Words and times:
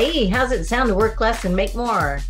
Hey, 0.00 0.28
how's 0.28 0.52
it 0.52 0.64
sound 0.64 0.90
to 0.90 0.94
work 0.94 1.20
less 1.20 1.44
and 1.44 1.56
make 1.56 1.74
more? 1.74 2.20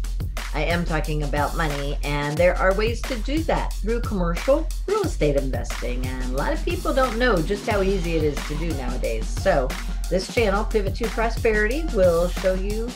I 0.55 0.63
am 0.63 0.87
talking 0.87 1.25
about 1.25 1.55
money, 1.55 1.99
and 2.03 2.35
there 2.35 2.57
are 2.57 2.73
ways 2.73 3.03
to 3.03 3.17
do 3.17 3.41
that 3.41 3.75
through 3.75 4.01
commercial 4.01 4.67
real 4.87 5.03
estate 5.03 5.37
investing. 5.37 6.07
And 6.07 6.33
a 6.33 6.35
lot 6.39 6.55
of 6.55 6.65
people 6.65 6.95
don't 6.95 7.19
know 7.19 7.43
just 7.43 7.69
how 7.69 7.83
easy 7.83 8.17
it 8.17 8.25
is 8.25 8.39
to 8.49 8.55
do 8.55 8.71
nowadays. 8.79 9.27
So, 9.27 9.69
this 10.09 10.33
channel, 10.33 10.65
Pivot 10.65 10.95
to 10.95 11.09
Prosperity, 11.09 11.85
will 11.93 12.29
show 12.29 12.55
you 12.55 12.89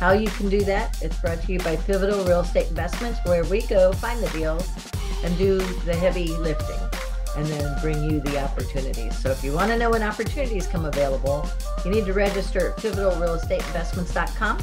how 0.00 0.12
you 0.12 0.28
can 0.28 0.48
do 0.48 0.62
that. 0.62 1.02
It's 1.02 1.20
brought 1.20 1.42
to 1.42 1.52
you 1.52 1.58
by 1.58 1.76
Pivotal 1.76 2.24
Real 2.24 2.40
Estate 2.40 2.70
Investments, 2.70 3.20
where 3.26 3.44
we 3.44 3.60
go 3.66 3.92
find 3.92 4.22
the 4.22 4.30
deals 4.30 4.66
and 5.22 5.36
do 5.36 5.58
the 5.84 5.94
heavy 5.94 6.28
lifting 6.28 6.80
and 7.36 7.46
then 7.46 7.80
bring 7.80 8.02
you 8.08 8.20
the 8.20 8.42
opportunities. 8.42 9.18
So 9.18 9.30
if 9.30 9.42
you 9.42 9.52
want 9.52 9.70
to 9.70 9.78
know 9.78 9.90
when 9.90 10.02
opportunities 10.02 10.66
come 10.66 10.84
available, 10.84 11.48
you 11.84 11.90
need 11.90 12.06
to 12.06 12.12
register 12.12 12.70
at 12.70 12.76
pivotalrealestateinvestments.com. 12.78 14.58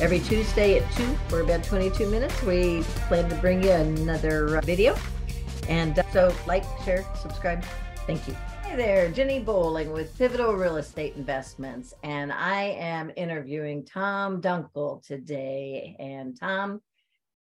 Every 0.00 0.18
Tuesday 0.20 0.78
at 0.78 0.92
2 0.96 1.04
for 1.28 1.40
about 1.40 1.62
22 1.62 2.08
minutes, 2.10 2.42
we 2.42 2.82
plan 3.08 3.28
to 3.28 3.36
bring 3.36 3.62
you 3.62 3.70
another 3.70 4.56
uh, 4.56 4.60
video. 4.60 4.96
And 5.68 5.98
uh, 5.98 6.02
so 6.10 6.34
like, 6.46 6.64
share, 6.84 7.04
subscribe. 7.20 7.64
Thank 8.06 8.26
you. 8.28 8.34
Hey 8.62 8.76
there, 8.76 9.10
Ginny 9.10 9.38
Bolling 9.38 9.92
with 9.92 10.18
Pivotal 10.18 10.54
Real 10.54 10.78
Estate 10.78 11.14
Investments. 11.16 11.94
And 12.02 12.32
I 12.32 12.76
am 12.78 13.12
interviewing 13.16 13.84
Tom 13.84 14.42
Dunkel 14.42 15.06
today. 15.06 15.96
And 16.00 16.38
Tom 16.38 16.80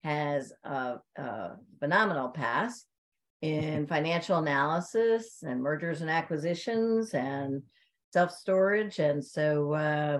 has 0.04 0.52
a, 0.62 0.98
a 1.16 1.52
phenomenal 1.80 2.28
past 2.28 2.86
in 3.42 3.86
financial 3.88 4.38
analysis 4.38 5.42
and 5.42 5.60
mergers 5.60 6.00
and 6.00 6.08
acquisitions 6.08 7.12
and 7.12 7.62
self 8.12 8.30
storage. 8.30 9.00
And 9.00 9.22
so, 9.22 9.72
uh, 9.72 10.18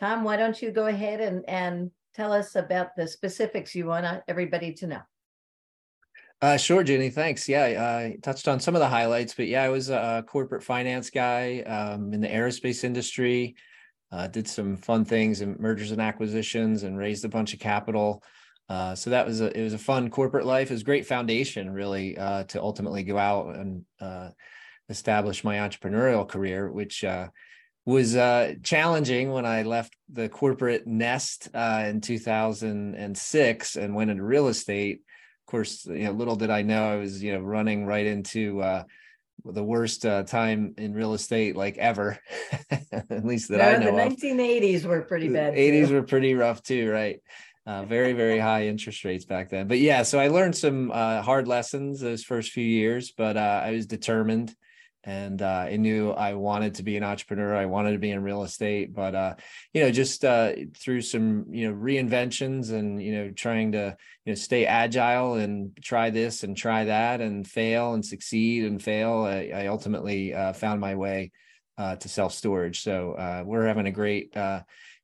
Tom, 0.00 0.24
why 0.24 0.36
don't 0.36 0.60
you 0.60 0.72
go 0.72 0.86
ahead 0.86 1.20
and, 1.20 1.44
and 1.48 1.90
tell 2.14 2.32
us 2.32 2.56
about 2.56 2.96
the 2.96 3.06
specifics 3.06 3.74
you 3.74 3.86
want 3.86 4.22
everybody 4.26 4.72
to 4.72 4.86
know? 4.86 5.00
Uh, 6.40 6.56
sure, 6.56 6.82
Ginny. 6.82 7.10
Thanks. 7.10 7.48
Yeah, 7.48 7.64
I 7.64 8.16
touched 8.22 8.48
on 8.48 8.58
some 8.58 8.74
of 8.74 8.80
the 8.80 8.88
highlights, 8.88 9.34
but 9.34 9.46
yeah, 9.46 9.62
I 9.62 9.68
was 9.68 9.88
a 9.90 10.24
corporate 10.26 10.62
finance 10.62 11.10
guy 11.10 11.60
um, 11.60 12.12
in 12.12 12.20
the 12.20 12.28
aerospace 12.28 12.84
industry. 12.84 13.54
Uh, 14.12 14.28
did 14.28 14.46
some 14.46 14.76
fun 14.76 15.04
things 15.04 15.40
and 15.40 15.58
mergers 15.58 15.90
and 15.90 16.00
acquisitions, 16.00 16.82
and 16.82 16.98
raised 16.98 17.24
a 17.24 17.28
bunch 17.28 17.54
of 17.54 17.60
capital. 17.60 18.22
Uh, 18.68 18.94
so 18.94 19.10
that 19.10 19.26
was 19.26 19.40
a 19.40 19.58
it 19.58 19.62
was 19.62 19.74
a 19.74 19.78
fun 19.78 20.08
corporate 20.10 20.46
life. 20.46 20.70
It 20.70 20.74
was 20.74 20.82
a 20.82 20.86
great 20.86 21.06
foundation, 21.06 21.70
really, 21.70 22.16
uh, 22.16 22.44
to 22.44 22.62
ultimately 22.62 23.02
go 23.02 23.18
out 23.18 23.56
and 23.56 23.84
uh, 24.00 24.30
establish 24.88 25.44
my 25.44 25.56
entrepreneurial 25.56 26.26
career, 26.26 26.70
which 26.70 27.04
uh, 27.04 27.28
was 27.84 28.16
uh, 28.16 28.54
challenging 28.62 29.30
when 29.30 29.44
I 29.44 29.62
left 29.62 29.94
the 30.10 30.28
corporate 30.30 30.86
nest 30.86 31.48
in 31.54 32.00
2006 32.00 33.76
and 33.76 33.94
went 33.94 34.10
into 34.10 34.24
real 34.24 34.48
estate. 34.48 35.00
Of 35.46 35.50
course, 35.50 35.84
you 35.84 36.04
know, 36.04 36.12
little 36.12 36.36
did 36.36 36.48
I 36.48 36.62
know 36.62 36.90
I 36.90 36.96
was 36.96 37.22
you 37.22 37.34
know 37.34 37.40
running 37.40 37.84
right 37.84 38.06
into 38.06 38.62
the 39.44 39.62
worst 39.62 40.06
uh, 40.06 40.22
time 40.22 40.74
in 40.78 40.94
real 40.94 41.12
estate 41.12 41.54
like 41.54 41.76
ever 41.76 42.18
at 42.92 43.24
least 43.26 43.50
that 43.50 43.58
no, 43.58 43.64
i 43.64 43.76
know 43.76 43.94
the 43.94 44.16
1980s 44.16 44.84
were 44.84 45.02
pretty 45.02 45.28
bad 45.28 45.54
80s 45.54 45.88
too. 45.88 45.94
were 45.94 46.02
pretty 46.02 46.34
rough 46.34 46.62
too 46.62 46.90
right 46.90 47.20
uh, 47.66 47.84
very 47.84 48.12
very 48.12 48.38
high 48.38 48.66
interest 48.66 49.04
rates 49.04 49.24
back 49.24 49.50
then. 49.50 49.68
But 49.68 49.78
yeah 49.78 50.02
so 50.02 50.18
i 50.18 50.28
learned 50.28 50.56
some 50.56 50.90
uh, 50.90 51.22
hard 51.22 51.48
lessons 51.48 52.00
those 52.00 52.24
first 52.24 52.52
few 52.52 52.64
years 52.64 53.12
but 53.16 53.36
uh, 53.36 53.62
i 53.64 53.70
was 53.72 53.86
determined 53.86 54.54
and 55.04 55.42
uh, 55.42 55.66
i 55.70 55.76
knew 55.76 56.10
i 56.10 56.34
wanted 56.34 56.74
to 56.74 56.82
be 56.82 56.96
an 56.96 57.04
entrepreneur. 57.04 57.54
I 57.54 57.66
wanted 57.66 57.92
to 57.92 57.98
be 57.98 58.10
in 58.10 58.22
real 58.22 58.42
estate 58.42 58.94
but 58.94 59.14
uh, 59.14 59.34
you 59.72 59.82
know 59.82 59.90
just 59.90 60.24
uh, 60.24 60.52
through 60.76 61.02
some 61.02 61.46
you 61.50 61.68
know 61.68 61.76
reinventions 61.76 62.72
and 62.72 63.02
you 63.02 63.12
know 63.12 63.30
trying 63.30 63.72
to 63.72 63.96
you 64.24 64.30
know 64.32 64.34
stay 64.34 64.66
agile 64.66 65.34
and 65.34 65.76
try 65.82 66.10
this 66.10 66.42
and 66.42 66.56
try 66.56 66.84
that 66.84 67.20
and 67.20 67.46
fail 67.46 67.94
and 67.94 68.04
succeed 68.04 68.64
and 68.64 68.82
fail 68.82 69.24
i, 69.24 69.50
I 69.54 69.66
ultimately 69.66 70.32
found 70.54 70.80
my 70.80 70.94
way 70.94 71.32
to 71.78 72.08
self 72.08 72.34
storage 72.34 72.82
so 72.82 73.42
we're 73.46 73.66
having 73.66 73.86
a 73.86 73.92
great 73.92 74.34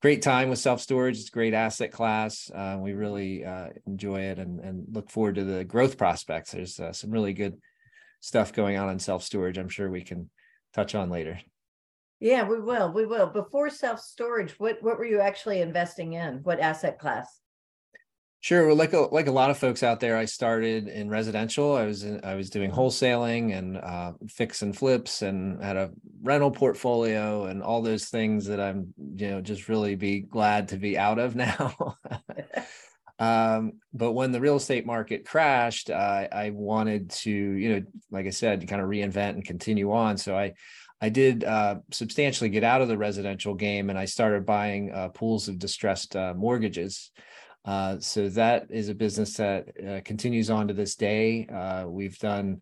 great 0.00 0.22
time 0.22 0.49
with 0.49 0.59
self 0.59 0.81
storage. 0.81 1.19
It's 1.19 1.28
a 1.28 1.33
great 1.33 1.55
asset 1.55 1.93
class. 1.93 2.50
Uh, 2.55 2.78
we 2.81 2.93
really 2.93 3.44
uh, 3.44 3.69
enjoy 3.87 4.21
it 4.21 4.38
and, 4.38 4.61
and 4.61 4.87
look 4.93 5.11
forward 5.11 5.37
to 5.37 5.44
the 5.44 5.65
growth 5.65 5.97
prospects. 5.99 6.53
There's 6.53 6.81
uh, 6.81 6.93
some 6.93 7.11
really 7.11 7.33
good 7.33 7.59
stuff 8.21 8.53
going 8.53 8.77
on 8.77 8.91
in 8.91 8.99
self 8.99 9.22
storage. 9.22 9.59
I'm 9.59 9.69
sure 9.69 9.91
we 9.91 10.03
can 10.03 10.31
touch 10.75 10.94
on 10.94 11.10
later. 11.10 11.41
Yeah, 12.19 12.47
we 12.47 12.60
will. 12.60 12.93
We 12.93 13.06
will. 13.06 13.27
Before 13.27 13.71
self 13.71 14.00
storage, 14.00 14.53
what 14.59 14.83
what 14.83 14.99
were 14.99 15.06
you 15.06 15.21
actually 15.21 15.60
investing 15.60 16.15
in? 16.15 16.41
What 16.43 16.60
asset 16.60 16.99
class? 16.99 17.41
Sure. 18.43 18.67
Well, 18.67 18.77
like 18.77 18.95
a, 18.95 19.01
like 19.01 19.27
a 19.27 19.33
lot 19.33 19.51
of 19.51 19.59
folks 19.59 19.83
out 19.83 20.01
there, 20.01 20.17
I 20.17 20.25
started 20.25 20.89
in 20.89 21.11
residential. 21.11 21.77
I 21.77 21.84
was 21.84 22.05
in, 22.05 22.25
I 22.25 22.37
was 22.37 22.49
doing 22.49 22.71
wholesaling 22.71 23.56
and 23.56 23.77
uh, 23.77 24.12
fix 24.28 24.62
and 24.62 24.75
flips, 24.75 25.21
and 25.21 25.62
had 25.62 25.77
a 25.77 25.91
rental 26.23 26.51
portfolio 26.51 27.45
and 27.45 27.62
all 27.62 27.83
those 27.83 28.06
things 28.06 28.47
that 28.47 28.59
I'm 28.59 28.95
you 29.15 29.28
know 29.28 29.41
just 29.43 29.69
really 29.69 29.95
be 29.95 30.21
glad 30.21 30.69
to 30.69 30.78
be 30.78 30.97
out 30.97 31.19
of 31.19 31.37
now. 31.37 31.99
um, 33.19 33.73
but 33.93 34.12
when 34.12 34.33
the 34.33 34.41
real 34.41 34.57
estate 34.57 34.87
market 34.87 35.27
crashed, 35.27 35.91
I, 35.91 36.27
I 36.33 36.51
wanted 36.51 37.11
to 37.11 37.31
you 37.31 37.75
know 37.75 37.83
like 38.11 38.27
I 38.27 38.31
said, 38.31 38.67
kind 38.67 38.81
of 38.81 38.89
reinvent 38.89 39.31
and 39.34 39.45
continue 39.45 39.93
on. 39.93 40.17
So 40.17 40.34
I 40.34 40.55
I 41.03 41.11
did 41.11 41.45
uh, 41.45 41.77
substantially 41.91 42.49
get 42.49 42.65
out 42.65 42.81
of 42.81 42.89
the 42.89 42.97
residential 42.97 43.55
game, 43.55 43.91
and 43.91 43.99
I 43.99 44.07
started 44.07 44.47
buying 44.47 44.93
uh, 44.93 45.09
pools 45.09 45.49
of 45.49 45.59
distressed 45.59 46.17
uh, 46.17 46.33
mortgages. 46.34 47.11
Uh, 47.65 47.98
so 48.00 48.28
that 48.28 48.66
is 48.71 48.88
a 48.88 48.94
business 48.94 49.34
that 49.34 49.69
uh, 49.87 50.00
continues 50.04 50.50
on 50.50 50.69
to 50.69 50.75
this 50.75 50.97
day. 50.97 51.47
Uh, 51.47 51.87
we've 51.87 52.19
done, 52.19 52.60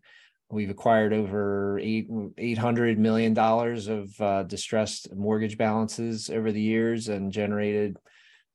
we've 0.49 0.69
acquired 0.69 1.13
over 1.13 1.79
eight 1.79 2.07
eight 2.37 2.57
hundred 2.57 2.99
million 2.99 3.33
dollars 3.33 3.87
of 3.87 4.09
uh, 4.21 4.43
distressed 4.43 5.13
mortgage 5.15 5.57
balances 5.57 6.29
over 6.29 6.51
the 6.51 6.61
years 6.61 7.07
and 7.07 7.31
generated 7.31 7.97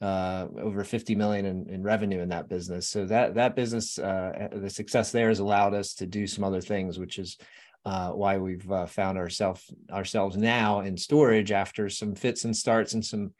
uh, 0.02 0.48
over 0.60 0.84
50 0.84 1.14
million 1.14 1.46
in, 1.46 1.66
in, 1.70 1.82
revenue 1.82 2.20
in 2.20 2.28
that 2.28 2.48
business. 2.48 2.90
So 2.90 3.06
that 3.06 3.36
that 3.36 3.56
business, 3.56 3.94
the 3.94 4.68
success 4.68 5.12
there 5.12 5.28
has 5.28 5.38
allowed 5.38 5.72
us 5.72 5.94
to 5.94 6.06
do 6.06 6.26
some 6.26 6.44
other 6.44 6.60
things, 6.60 6.98
which 6.98 7.18
is 7.18 7.38
why 7.84 8.36
we've 8.36 8.66
found 8.88 9.16
ourselves 9.16 9.72
ourselves 9.90 10.36
now 10.36 10.80
in 10.80 10.98
storage 10.98 11.52
after 11.52 11.88
some 11.88 12.14
fits 12.14 12.44
and 12.44 12.54
starts 12.54 12.92
and 12.92 13.04
some 13.04 13.32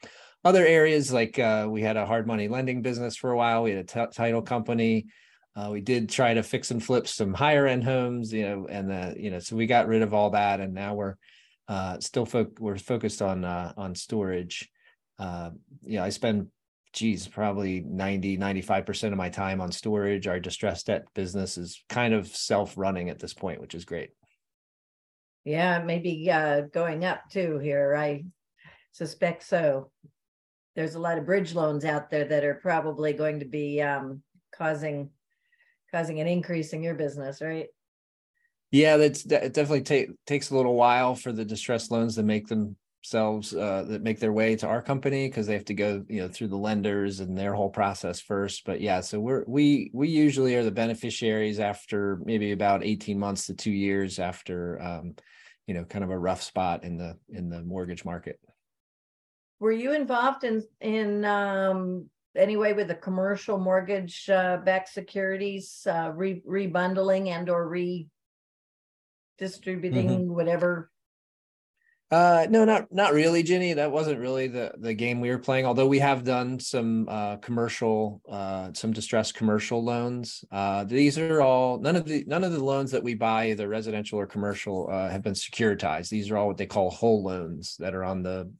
other 0.44 0.66
areas 0.66 1.12
like 1.12 1.38
uh, 1.38 1.66
we 1.70 1.82
had 1.82 1.96
a 1.96 2.06
hard 2.06 2.26
money 2.26 2.48
lending 2.48 2.82
business 2.82 3.16
for 3.16 3.30
a 3.30 3.36
while. 3.36 3.62
We 3.62 3.70
had 3.70 3.80
a 3.80 4.06
t- 4.06 4.12
title 4.14 4.42
company. 4.42 5.06
Uh, 5.56 5.70
we 5.70 5.80
did 5.80 6.08
try 6.08 6.34
to 6.34 6.42
fix 6.42 6.70
and 6.70 6.82
flip 6.82 7.06
some 7.06 7.32
higher 7.32 7.66
end 7.66 7.84
homes 7.84 8.32
you 8.32 8.42
know 8.42 8.66
and 8.68 8.90
the 8.90 9.14
you 9.16 9.30
know 9.30 9.38
so 9.38 9.54
we 9.54 9.66
got 9.66 9.86
rid 9.86 10.02
of 10.02 10.12
all 10.12 10.30
that 10.30 10.60
and 10.60 10.74
now 10.74 10.94
we're 10.94 11.14
uh, 11.68 11.98
still 12.00 12.26
fo- 12.26 12.50
we're 12.58 12.76
focused 12.76 13.22
on 13.22 13.44
uh, 13.44 13.72
on 13.76 13.94
storage. 13.94 14.70
Uh, 15.16 15.50
yeah 15.84 16.02
i 16.02 16.08
spend 16.08 16.48
geez 16.92 17.28
probably 17.28 17.80
90 17.80 18.36
95% 18.36 19.12
of 19.12 19.16
my 19.16 19.28
time 19.28 19.60
on 19.60 19.70
storage. 19.72 20.26
Our 20.26 20.40
distressed 20.40 20.86
debt 20.86 21.04
business 21.14 21.56
is 21.56 21.82
kind 21.88 22.14
of 22.14 22.26
self-running 22.26 23.10
at 23.10 23.18
this 23.18 23.32
point 23.32 23.60
which 23.60 23.74
is 23.74 23.84
great. 23.84 24.10
Yeah 25.44 25.82
maybe 25.84 26.28
uh, 26.30 26.62
going 26.62 27.04
up 27.04 27.20
too 27.30 27.58
here. 27.58 27.94
I 27.94 28.24
suspect 28.92 29.44
so 29.44 29.90
there's 30.74 30.94
a 30.94 31.00
lot 31.00 31.18
of 31.18 31.26
bridge 31.26 31.54
loans 31.54 31.84
out 31.84 32.10
there 32.10 32.24
that 32.24 32.44
are 32.44 32.54
probably 32.54 33.12
going 33.12 33.40
to 33.40 33.46
be 33.46 33.80
um, 33.80 34.22
causing 34.52 35.10
causing 35.90 36.20
an 36.20 36.26
increase 36.26 36.72
in 36.72 36.82
your 36.82 36.94
business, 36.94 37.40
right? 37.40 37.68
Yeah, 38.72 38.96
that's 38.96 39.24
it 39.24 39.54
definitely 39.54 39.82
take, 39.82 40.10
takes 40.26 40.50
a 40.50 40.56
little 40.56 40.74
while 40.74 41.14
for 41.14 41.30
the 41.30 41.44
distressed 41.44 41.92
loans 41.92 42.16
to 42.16 42.24
make 42.24 42.48
themselves 42.48 43.54
uh, 43.54 43.84
that 43.86 44.02
make 44.02 44.18
their 44.18 44.32
way 44.32 44.56
to 44.56 44.66
our 44.66 44.82
company 44.82 45.28
because 45.28 45.46
they 45.46 45.52
have 45.52 45.66
to 45.66 45.74
go 45.74 46.04
you 46.08 46.22
know 46.22 46.28
through 46.28 46.48
the 46.48 46.56
lenders 46.56 47.20
and 47.20 47.38
their 47.38 47.54
whole 47.54 47.70
process 47.70 48.20
first. 48.20 48.64
But 48.64 48.80
yeah, 48.80 49.00
so 49.00 49.20
we're 49.20 49.44
we 49.46 49.90
we 49.94 50.08
usually 50.08 50.56
are 50.56 50.64
the 50.64 50.72
beneficiaries 50.72 51.60
after 51.60 52.18
maybe 52.24 52.50
about 52.50 52.82
18 52.82 53.16
months 53.16 53.46
to 53.46 53.54
two 53.54 53.70
years 53.70 54.18
after 54.18 54.82
um, 54.82 55.14
you 55.68 55.74
know 55.74 55.84
kind 55.84 56.02
of 56.02 56.10
a 56.10 56.18
rough 56.18 56.42
spot 56.42 56.82
in 56.82 56.96
the 56.96 57.16
in 57.28 57.48
the 57.48 57.62
mortgage 57.62 58.04
market 58.04 58.40
were 59.64 59.72
you 59.72 59.94
involved 59.94 60.44
in 60.44 60.62
in 60.82 61.24
um, 61.24 62.04
any 62.36 62.58
way 62.58 62.74
with 62.74 62.88
the 62.88 62.94
commercial 62.94 63.58
mortgage 63.58 64.28
uh, 64.28 64.58
backed 64.58 64.90
securities 64.90 65.86
uh, 65.90 66.12
re- 66.14 66.42
rebundling 66.46 67.28
and 67.28 67.48
or 67.48 67.66
redistributing 67.66 70.10
mm-hmm. 70.10 70.34
whatever 70.34 70.90
uh, 72.10 72.46
no, 72.48 72.64
not 72.64 72.86
not 72.92 73.12
really, 73.12 73.42
Ginny. 73.42 73.72
That 73.72 73.90
wasn't 73.90 74.20
really 74.20 74.46
the 74.46 74.72
the 74.78 74.94
game 74.94 75.20
we 75.20 75.30
were 75.30 75.38
playing. 75.38 75.64
Although 75.64 75.88
we 75.88 75.98
have 75.98 76.22
done 76.22 76.60
some 76.60 77.08
uh, 77.08 77.38
commercial, 77.38 78.20
uh, 78.30 78.72
some 78.72 78.92
distressed 78.92 79.34
commercial 79.34 79.82
loans. 79.82 80.44
Uh, 80.52 80.84
these 80.84 81.18
are 81.18 81.40
all 81.40 81.78
none 81.78 81.96
of 81.96 82.04
the 82.04 82.22
none 82.28 82.44
of 82.44 82.52
the 82.52 82.62
loans 82.62 82.92
that 82.92 83.02
we 83.02 83.14
buy, 83.14 83.50
either 83.50 83.66
residential 83.66 84.20
or 84.20 84.26
commercial, 84.26 84.88
uh, 84.92 85.08
have 85.08 85.22
been 85.22 85.32
securitized. 85.32 86.10
These 86.10 86.30
are 86.30 86.36
all 86.36 86.46
what 86.46 86.58
they 86.58 86.66
call 86.66 86.90
whole 86.90 87.24
loans 87.24 87.74
that 87.80 87.94
are 87.94 88.04
on 88.04 88.22
the 88.22 88.52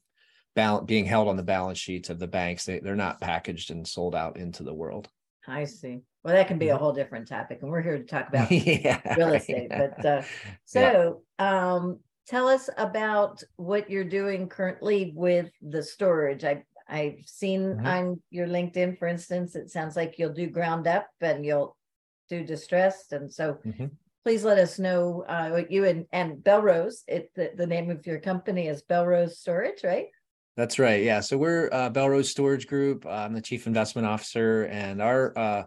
balance 0.55 0.87
being 0.87 1.05
held 1.05 1.29
on 1.29 1.37
the 1.37 1.43
balance 1.43 1.79
sheets 1.79 2.11
of 2.11 2.19
the 2.19 2.29
banks. 2.29 2.65
They, 2.65 2.79
they're 2.79 2.95
not 2.95 3.21
packaged 3.21 3.71
and 3.71 3.87
sold 3.87 4.15
out 4.15 4.37
into 4.37 4.63
the 4.63 4.75
world. 4.75 5.09
I 5.47 5.65
see. 5.65 6.01
Well, 6.23 6.35
that 6.35 6.49
can 6.49 6.59
be 6.59 6.69
a 6.69 6.73
mm-hmm. 6.73 6.83
whole 6.83 6.93
different 6.93 7.29
topic, 7.29 7.59
and 7.61 7.71
we're 7.71 7.83
here 7.83 7.99
to 7.99 8.05
talk 8.05 8.29
about 8.31 8.51
yeah, 8.51 9.01
real 9.15 9.35
estate. 9.35 9.69
But 9.69 10.05
uh, 10.05 10.23
so, 10.65 11.23
yeah. 11.39 11.73
um, 11.75 12.01
tell 12.27 12.49
us 12.49 12.71
about 12.79 13.43
what 13.57 13.91
you're 13.91 14.05
doing 14.05 14.49
currently 14.49 15.13
with 15.15 15.51
the 15.61 15.83
storage. 15.83 16.45
I 16.45 16.65
I've 16.89 17.21
seen 17.25 17.63
mm-hmm. 17.63 17.87
on 17.87 18.23
your 18.31 18.47
LinkedIn, 18.47 18.99
for 18.99 19.09
instance, 19.09 19.57
it 19.57 19.71
sounds 19.71 19.97
like 19.97 20.19
you'll 20.19 20.35
do 20.35 20.47
ground 20.49 20.87
up 20.87 21.09
and 21.21 21.45
you'll 21.45 21.77
do 22.29 22.45
distressed, 22.45 23.13
and 23.13 23.33
so. 23.33 23.59
Mm-hmm. 23.67 23.87
Please 24.25 24.43
let 24.43 24.57
us 24.57 24.79
know 24.79 25.23
uh, 25.29 25.51
what 25.51 25.71
you 25.71 25.85
and, 25.85 26.07
and 26.11 26.43
Belrose. 26.43 27.03
It 27.07 27.31
the, 27.35 27.51
the 27.55 27.67
name 27.67 27.91
of 27.91 28.07
your 28.07 28.19
company 28.19 28.69
is 28.69 28.83
Belrose 28.83 29.33
Storage, 29.33 29.85
right? 29.85 30.07
That's 30.57 30.79
right. 30.79 31.03
Yeah. 31.03 31.21
So 31.21 31.37
we're 31.37 31.69
uh, 31.73 31.91
Belrose 31.91 32.27
Storage 32.27 32.69
Group. 32.69 33.07
I'm 33.07 33.35
the 33.35 33.41
chief 33.41 33.67
investment 33.67 34.07
officer, 34.07 34.65
and 34.65 35.03
our 35.03 35.37
uh, 35.37 35.65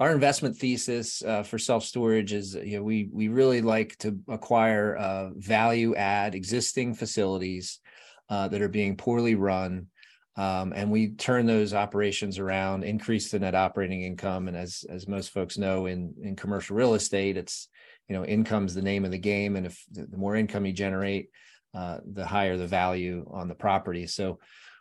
our 0.00 0.10
investment 0.10 0.56
thesis 0.56 1.22
uh, 1.22 1.42
for 1.42 1.58
self 1.58 1.84
storage 1.84 2.32
is 2.32 2.54
you 2.54 2.78
know 2.78 2.82
we 2.82 3.10
we 3.12 3.28
really 3.28 3.60
like 3.60 3.96
to 3.98 4.18
acquire 4.28 4.96
uh, 4.96 5.30
value 5.36 5.94
add 5.94 6.34
existing 6.34 6.94
facilities 6.94 7.78
uh, 8.30 8.48
that 8.48 8.62
are 8.62 8.68
being 8.68 8.96
poorly 8.96 9.34
run. 9.34 9.88
Um, 10.34 10.72
and 10.74 10.90
we 10.90 11.10
turn 11.10 11.44
those 11.44 11.74
operations 11.74 12.38
around, 12.38 12.84
increase 12.84 13.30
the 13.30 13.38
net 13.38 13.54
operating 13.54 14.00
income, 14.02 14.48
and 14.48 14.56
as 14.56 14.82
as 14.88 15.06
most 15.06 15.30
folks 15.30 15.58
know, 15.58 15.84
in 15.84 16.14
in 16.22 16.36
commercial 16.36 16.74
real 16.74 16.94
estate, 16.94 17.36
it's 17.36 17.68
you 18.08 18.16
know 18.16 18.24
income's 18.24 18.72
the 18.72 18.80
name 18.80 19.04
of 19.04 19.10
the 19.10 19.18
game, 19.18 19.56
and 19.56 19.66
if 19.66 19.84
the 19.90 20.16
more 20.16 20.36
income 20.36 20.64
you 20.64 20.72
generate, 20.72 21.28
uh, 21.74 21.98
the 22.12 22.26
higher 22.26 22.56
the 22.56 22.66
value 22.66 23.26
on 23.30 23.48
the 23.48 23.54
property. 23.54 24.06
So 24.06 24.38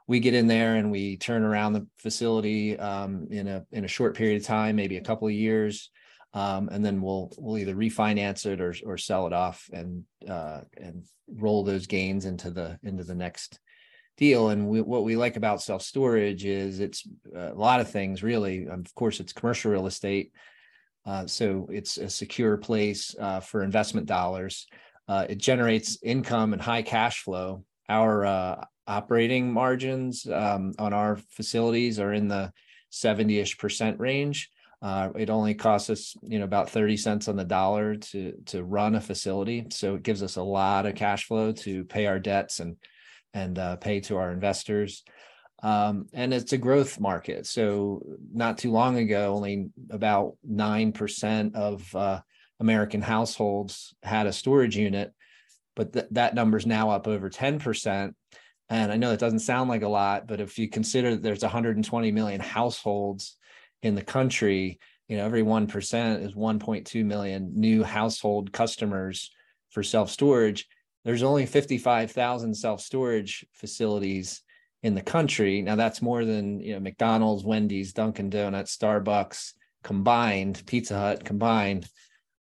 we 0.07 0.19
get 0.19 0.33
in 0.33 0.47
there 0.47 0.75
and 0.75 0.91
we 0.91 1.17
turn 1.17 1.43
around 1.43 1.73
the 1.73 1.87
facility 1.97 2.77
um, 2.77 3.27
in 3.31 3.47
a 3.47 3.65
in 3.71 3.85
a 3.85 3.89
short 3.89 4.15
period 4.15 4.41
of 4.41 4.47
time, 4.47 4.75
maybe 4.75 4.97
a 4.97 5.03
couple 5.03 5.27
of 5.27 5.33
years, 5.33 5.89
um, 6.33 6.69
and 6.69 6.83
then 6.83 7.01
we'll 7.01 7.31
we'll 7.37 7.57
either 7.57 7.75
refinance 7.75 8.45
it 8.45 8.59
or 8.59 8.75
or 8.85 8.97
sell 8.97 9.27
it 9.27 9.33
off 9.33 9.69
and 9.71 10.03
uh, 10.27 10.61
and 10.75 11.03
roll 11.27 11.63
those 11.63 11.87
gains 11.87 12.25
into 12.25 12.51
the 12.51 12.77
into 12.83 13.03
the 13.03 13.15
next 13.15 13.59
deal. 14.17 14.49
And 14.49 14.67
we, 14.67 14.81
what 14.81 15.03
we 15.05 15.15
like 15.15 15.37
about 15.37 15.61
self 15.61 15.81
storage 15.81 16.45
is 16.45 16.79
it's 16.79 17.07
a 17.33 17.53
lot 17.53 17.79
of 17.79 17.89
things 17.89 18.21
really. 18.21 18.67
Of 18.67 18.93
course, 18.95 19.19
it's 19.19 19.33
commercial 19.33 19.71
real 19.71 19.87
estate, 19.87 20.33
uh, 21.05 21.25
so 21.25 21.67
it's 21.71 21.97
a 21.97 22.09
secure 22.09 22.57
place 22.57 23.15
uh, 23.19 23.39
for 23.39 23.63
investment 23.63 24.07
dollars. 24.07 24.67
Uh, 25.11 25.25
it 25.27 25.39
generates 25.39 25.97
income 26.01 26.53
and 26.53 26.61
high 26.61 26.81
cash 26.81 27.21
flow. 27.23 27.65
Our 27.89 28.25
uh, 28.25 28.63
operating 28.87 29.51
margins 29.51 30.25
um, 30.25 30.71
on 30.79 30.93
our 30.93 31.17
facilities 31.31 31.99
are 31.99 32.13
in 32.13 32.29
the 32.29 32.53
70-ish 32.93 33.57
percent 33.57 33.99
range. 33.99 34.49
Uh, 34.81 35.09
it 35.17 35.29
only 35.29 35.53
costs 35.53 35.89
us, 35.89 36.15
you 36.23 36.39
know, 36.39 36.45
about 36.45 36.69
30 36.69 36.95
cents 36.95 37.27
on 37.27 37.35
the 37.35 37.43
dollar 37.43 37.95
to 37.95 38.35
to 38.45 38.63
run 38.63 38.95
a 38.95 39.01
facility. 39.01 39.67
So 39.71 39.95
it 39.95 40.03
gives 40.03 40.23
us 40.23 40.37
a 40.37 40.43
lot 40.43 40.85
of 40.85 40.95
cash 40.95 41.25
flow 41.25 41.51
to 41.51 41.83
pay 41.83 42.05
our 42.05 42.17
debts 42.17 42.61
and 42.61 42.77
and 43.33 43.59
uh, 43.59 43.75
pay 43.75 43.99
to 43.99 44.15
our 44.15 44.31
investors. 44.31 45.03
Um, 45.61 46.07
and 46.13 46.33
it's 46.33 46.53
a 46.53 46.57
growth 46.57 47.01
market. 47.01 47.47
So 47.47 48.01
not 48.33 48.57
too 48.57 48.71
long 48.71 48.97
ago, 48.97 49.35
only 49.35 49.71
about 49.89 50.37
nine 50.41 50.93
percent 50.93 51.53
of 51.57 51.93
uh, 51.93 52.21
American 52.61 53.01
households 53.01 53.93
had 54.03 54.27
a 54.27 54.33
storage 54.33 54.77
unit, 54.77 55.11
but 55.75 55.93
th- 55.93 56.05
that 56.11 56.35
number 56.35 56.57
is 56.57 56.65
now 56.65 56.91
up 56.91 57.07
over 57.07 57.29
10%. 57.29 58.13
And 58.69 58.91
I 58.91 58.95
know 58.95 59.09
that 59.09 59.19
doesn't 59.19 59.39
sound 59.39 59.69
like 59.69 59.81
a 59.81 59.89
lot, 59.89 60.27
but 60.27 60.39
if 60.39 60.57
you 60.57 60.69
consider 60.69 61.11
that 61.11 61.23
there's 61.23 61.41
120 61.41 62.11
million 62.11 62.39
households 62.39 63.35
in 63.81 63.95
the 63.95 64.03
country, 64.03 64.79
you 65.09 65.17
know, 65.17 65.25
every 65.25 65.41
1% 65.41 66.23
is 66.23 66.33
1.2 66.33 67.03
million 67.03 67.51
new 67.55 67.83
household 67.83 68.53
customers 68.53 69.31
for 69.71 69.81
self 69.81 70.11
storage. 70.11 70.67
There's 71.03 71.23
only 71.23 71.47
55,000 71.47 72.53
self 72.53 72.79
storage 72.79 73.43
facilities 73.53 74.43
in 74.83 74.93
the 74.93 75.01
country. 75.01 75.63
Now 75.63 75.75
that's 75.75 76.01
more 76.01 76.25
than, 76.25 76.59
you 76.59 76.75
know, 76.75 76.79
McDonald's, 76.79 77.43
Wendy's, 77.43 77.91
Dunkin' 77.91 78.29
Donuts, 78.29 78.77
Starbucks 78.77 79.53
combined, 79.83 80.61
Pizza 80.67 80.97
Hut 80.97 81.25
combined 81.25 81.89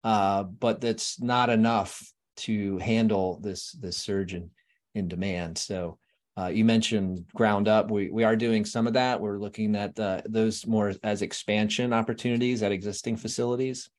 uh, 0.03 0.43
but 0.43 0.81
that's 0.81 1.21
not 1.21 1.49
enough 1.49 2.03
to 2.35 2.77
handle 2.79 3.39
this 3.41 3.71
this 3.73 3.97
surge 3.97 4.33
in, 4.33 4.49
in 4.95 5.07
demand. 5.07 5.57
So 5.57 5.97
uh, 6.37 6.47
you 6.47 6.65
mentioned 6.65 7.25
ground 7.35 7.67
up. 7.67 7.91
We 7.91 8.09
we 8.09 8.23
are 8.23 8.35
doing 8.35 8.65
some 8.65 8.87
of 8.87 8.93
that. 8.93 9.21
We're 9.21 9.37
looking 9.37 9.75
at 9.75 9.99
uh, 9.99 10.21
those 10.25 10.65
more 10.65 10.93
as 11.03 11.21
expansion 11.21 11.93
opportunities 11.93 12.63
at 12.63 12.71
existing 12.71 13.17
facilities. 13.17 13.89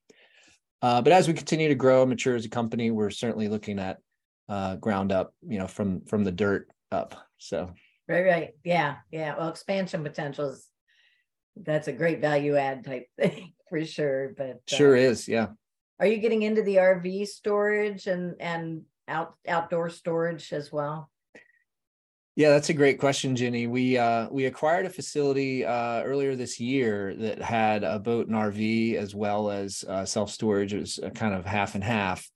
Uh, 0.81 1.01
but 1.01 1.13
as 1.13 1.27
we 1.27 1.33
continue 1.33 1.69
to 1.69 1.75
grow 1.75 2.01
and 2.01 2.09
mature 2.09 2.35
as 2.35 2.45
a 2.45 2.49
company, 2.49 2.91
we're 2.91 3.09
certainly 3.09 3.47
looking 3.47 3.79
at 3.79 3.99
uh, 4.49 4.75
ground 4.75 5.11
up. 5.11 5.33
You 5.47 5.59
know, 5.59 5.67
from 5.67 6.01
from 6.01 6.23
the 6.23 6.31
dirt 6.31 6.67
up. 6.91 7.15
So 7.37 7.71
right, 8.07 8.25
right, 8.25 8.49
yeah, 8.63 8.97
yeah. 9.11 9.37
Well, 9.37 9.49
expansion 9.49 10.03
potential 10.03 10.49
is 10.49 10.67
that's 11.55 11.87
a 11.87 11.93
great 11.93 12.19
value 12.19 12.57
add 12.57 12.83
type 12.83 13.07
thing 13.17 13.53
for 13.69 13.83
sure. 13.85 14.33
But 14.37 14.61
sure 14.67 14.95
uh, 14.95 14.99
is, 14.99 15.27
yeah. 15.29 15.47
Are 15.99 16.07
you 16.07 16.17
getting 16.17 16.41
into 16.41 16.61
the 16.61 16.75
RV 16.75 17.27
storage 17.27 18.07
and 18.07 18.35
and 18.39 18.81
out 19.07 19.35
outdoor 19.47 19.89
storage 19.89 20.51
as 20.51 20.71
well? 20.71 21.09
Yeah, 22.35 22.49
that's 22.49 22.69
a 22.69 22.73
great 22.73 22.99
question, 22.99 23.33
Ginny. 23.37 23.65
We 23.67 23.97
uh, 23.97 24.27
we 24.29 24.45
acquired 24.45 24.85
a 24.85 24.89
facility 24.89 25.63
uh, 25.63 26.03
earlier 26.03 26.35
this 26.35 26.59
year 26.59 27.15
that 27.15 27.41
had 27.41 27.85
a 27.85 27.97
boat 27.97 28.27
and 28.27 28.35
RV 28.35 28.95
as 28.95 29.15
well 29.15 29.49
as 29.49 29.85
uh, 29.87 30.03
self 30.03 30.29
storage. 30.29 30.73
It 30.73 30.79
was 30.79 30.99
kind 31.15 31.33
of 31.33 31.45
half 31.45 31.75
and 31.75 31.83
half, 31.83 32.29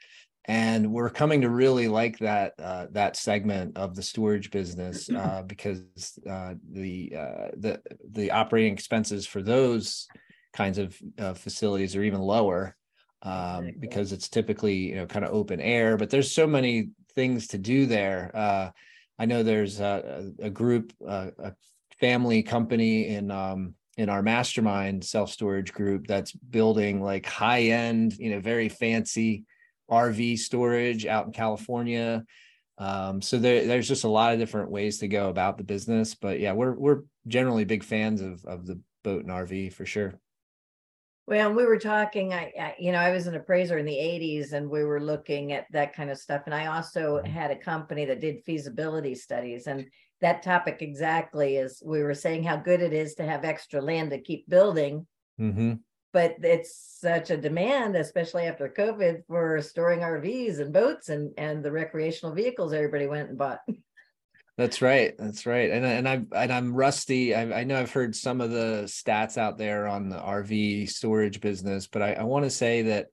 and 0.45 0.94
we're 0.94 1.09
coming 1.09 1.41
to 1.41 1.50
really 1.50 1.89
like 1.89 2.17
that 2.19 2.53
uh, 2.59 2.88
that 2.91 3.17
segment 3.17 3.77
of 3.77 3.94
the 3.94 4.03
storage 4.03 4.51
business 4.51 5.09
uh, 5.09 5.41
because 5.47 5.83
uh, 6.29 6.53
the 6.71 7.09
the 7.57 7.81
the 8.09 8.31
operating 8.31 8.71
expenses 8.71 9.27
for 9.27 9.41
those 9.41 10.07
kinds 10.53 10.77
of 10.77 10.97
facilities 11.38 11.94
are 11.97 12.03
even 12.03 12.21
lower 12.21 12.77
um, 13.24 13.71
because 13.80 14.12
it's 14.12 14.30
typically 14.30 14.75
you 14.75 14.95
know 14.95 15.06
kind 15.06 15.25
of 15.25 15.33
open 15.33 15.60
air. 15.60 15.98
But 15.98 16.10
there's 16.10 16.33
so 16.33 16.48
many 16.48 16.89
things 17.16 17.48
to 17.48 17.57
do 17.57 17.86
there. 17.86 18.31
Uh, 18.33 18.69
I 19.18 19.25
know 19.25 19.44
there's 19.44 19.81
a, 19.81 20.31
a 20.39 20.50
group, 20.50 20.94
a, 21.06 21.31
a, 21.38 21.54
family 22.00 22.42
company 22.42 23.10
in 23.10 23.30
um, 23.30 23.75
in 23.98 24.08
our 24.08 24.22
mastermind 24.22 25.03
self 25.03 25.29
storage 25.29 25.74
group 25.74 26.08
that's 26.08 26.32
building 26.32 27.01
like 27.01 27.25
high 27.25 27.63
end, 27.63 28.17
you 28.17 28.29
know, 28.32 28.39
very 28.39 28.70
fancy 28.70 29.43
RV 29.91 30.39
storage 30.39 31.05
out 31.05 31.25
in 31.25 31.34
California. 31.34 32.24
Um, 32.77 33.22
so 33.22 33.38
there, 33.38 33.65
there's 33.67 33.89
just 33.89 34.05
a 34.05 34.10
lot 34.10 34.32
of 34.32 34.39
different 34.39 34.72
ways 34.72 35.00
to 35.00 35.10
go 35.10 35.27
about 35.27 35.58
the 35.58 35.65
business. 35.65 36.15
But 36.15 36.39
yeah, 36.39 36.53
we're 36.53 36.74
we're 36.74 37.01
generally 37.27 37.65
big 37.65 37.84
fans 37.84 38.22
of 38.22 38.46
of 38.46 38.65
the 38.65 38.79
boat 39.03 39.24
and 39.24 39.32
RV 39.32 39.74
for 39.74 39.86
sure. 39.86 40.17
Well, 41.29 41.53
we 41.53 41.63
were 41.63 41.77
talking, 41.77 42.33
I, 42.33 42.51
I, 42.59 42.75
you 42.79 42.91
know, 42.91 42.98
I 42.98 43.12
was 43.12 43.27
an 43.27 43.36
appraiser 43.36 43.77
in 43.77 43.86
the 43.86 43.91
80s 43.91 44.53
and 44.53 44.67
we 44.67 44.83
were 44.83 45.00
looking 45.00 45.53
at 45.53 45.67
that 45.71 45.93
kind 45.93 46.09
of 46.09 46.17
stuff. 46.17 46.41
And 46.48 46.55
I 46.55 46.65
also 46.65 47.17
mm-hmm. 47.17 47.31
had 47.31 47.51
a 47.51 47.55
company 47.55 48.03
that 48.05 48.19
did 48.19 48.43
feasibility 48.43 49.13
studies. 49.13 49.67
And 49.67 49.86
that 50.21 50.41
topic 50.41 50.81
exactly 50.81 51.57
is 51.57 51.83
we 51.86 52.01
were 52.01 52.15
saying 52.15 52.45
how 52.45 52.55
good 52.57 52.81
it 52.81 52.93
is 52.93 53.13
to 53.15 53.24
have 53.27 53.45
extra 53.45 53.79
land 53.79 54.09
to 54.09 54.19
keep 54.19 54.50
building. 54.50 55.05
Mm-hmm. 55.39 55.74
But 56.13 56.38
it's 56.41 56.98
such 57.00 57.29
a 57.29 57.38
demand, 57.38 57.95
especially 57.95 58.45
after 58.45 58.67
COVID, 58.67 59.21
for 59.27 59.62
storing 59.62 60.00
RVs 60.00 60.59
and 60.59 60.74
boats 60.74 61.09
and, 61.09 61.31
and 61.38 61.63
the 61.63 61.71
recreational 61.71 62.33
vehicles 62.33 62.74
everybody 62.74 63.05
went 63.05 63.29
and 63.29 63.38
bought. 63.38 63.59
That's 64.60 64.82
right. 64.82 65.16
That's 65.18 65.46
right. 65.46 65.72
And 65.72 65.86
and 65.86 66.06
I 66.06 66.22
and 66.36 66.51
I'm 66.51 66.75
rusty. 66.75 67.34
I, 67.34 67.62
I, 67.62 67.63
know 67.63 67.80
I've 67.80 67.94
heard 67.94 68.13
some 68.13 68.42
of 68.42 68.51
the 68.51 68.84
stats 68.88 69.38
out 69.38 69.58
there 69.58 69.88
on 69.88 70.10
the 70.10 70.18
RV 70.18 70.89
storage 70.89 71.39
business, 71.39 71.88
but 71.88 72.01
I, 72.01 72.12
I 72.16 72.24
want 72.24 72.44
to 72.44 72.50
say 72.50 72.82
that 72.82 73.08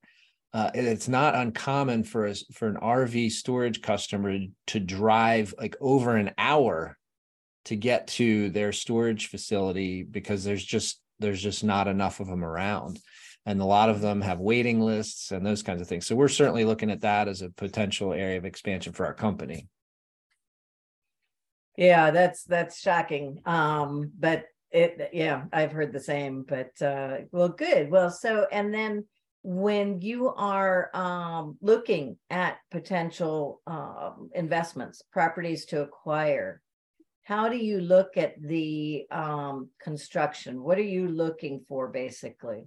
uh, 0.53 0.73
it's 0.75 1.07
not 1.07 1.37
uncommon 1.37 2.03
for 2.03 2.27
us 2.27 2.43
for 2.53 2.67
an 2.67 2.79
RV 2.83 3.31
storage 3.31 3.81
customer 3.81 4.41
to 4.67 4.81
drive 4.81 5.55
like 5.57 5.77
over 5.81 6.17
an 6.17 6.33
hour 6.37 6.99
to 7.67 7.77
get 7.77 8.09
to 8.09 8.51
their 8.51 8.73
storage 8.73 9.29
facility 9.29 10.03
because 10.03 10.43
there's 10.43 10.65
just 10.65 11.01
there's 11.21 11.41
just 11.41 11.63
not 11.63 11.87
enough 11.87 12.19
of 12.19 12.27
them 12.27 12.45
around 12.45 12.99
and 13.45 13.61
a 13.61 13.65
lot 13.65 13.89
of 13.89 14.01
them 14.01 14.21
have 14.21 14.41
waiting 14.41 14.81
lists 14.81 15.31
and 15.31 15.47
those 15.47 15.63
kinds 15.63 15.81
of 15.81 15.87
things 15.87 16.09
so 16.09 16.17
we're 16.17 16.27
certainly 16.27 16.65
looking 16.65 16.91
at 16.91 17.03
that 17.03 17.29
as 17.29 17.41
a 17.41 17.51
potential 17.51 18.13
area 18.13 18.37
of 18.37 18.45
expansion 18.45 18.93
for 18.93 19.07
our 19.07 19.15
company 19.15 19.69
yeah, 21.77 22.11
that's 22.11 22.45
that's 22.45 22.81
shocking. 22.81 23.41
Um, 23.47 24.11
but 24.19 24.45
it 24.71 25.11
yeah, 25.13 25.45
I've 25.53 25.73
heard 25.73 25.93
the 25.93 26.01
same. 26.01 26.43
But 26.43 26.81
uh 26.83 27.19
well 27.33 27.49
good. 27.49 27.91
Well, 27.91 28.11
so 28.11 28.47
and 28.51 28.73
then 28.75 29.05
when 29.43 30.01
you 30.01 30.29
are 30.29 30.91
um 30.95 31.57
looking 31.61 32.17
at 32.31 32.59
potential 32.71 33.61
um 33.67 34.31
investments, 34.35 35.03
properties 35.13 35.67
to 35.67 35.83
acquire, 35.83 36.61
how 37.23 37.49
do 37.49 37.57
you 37.57 37.81
look 37.81 38.17
at 38.17 38.41
the 38.41 39.07
um, 39.11 39.69
construction? 39.81 40.63
What 40.63 40.79
are 40.79 40.83
you 40.83 41.09
looking 41.09 41.65
for 41.69 41.89
basically? 41.89 42.67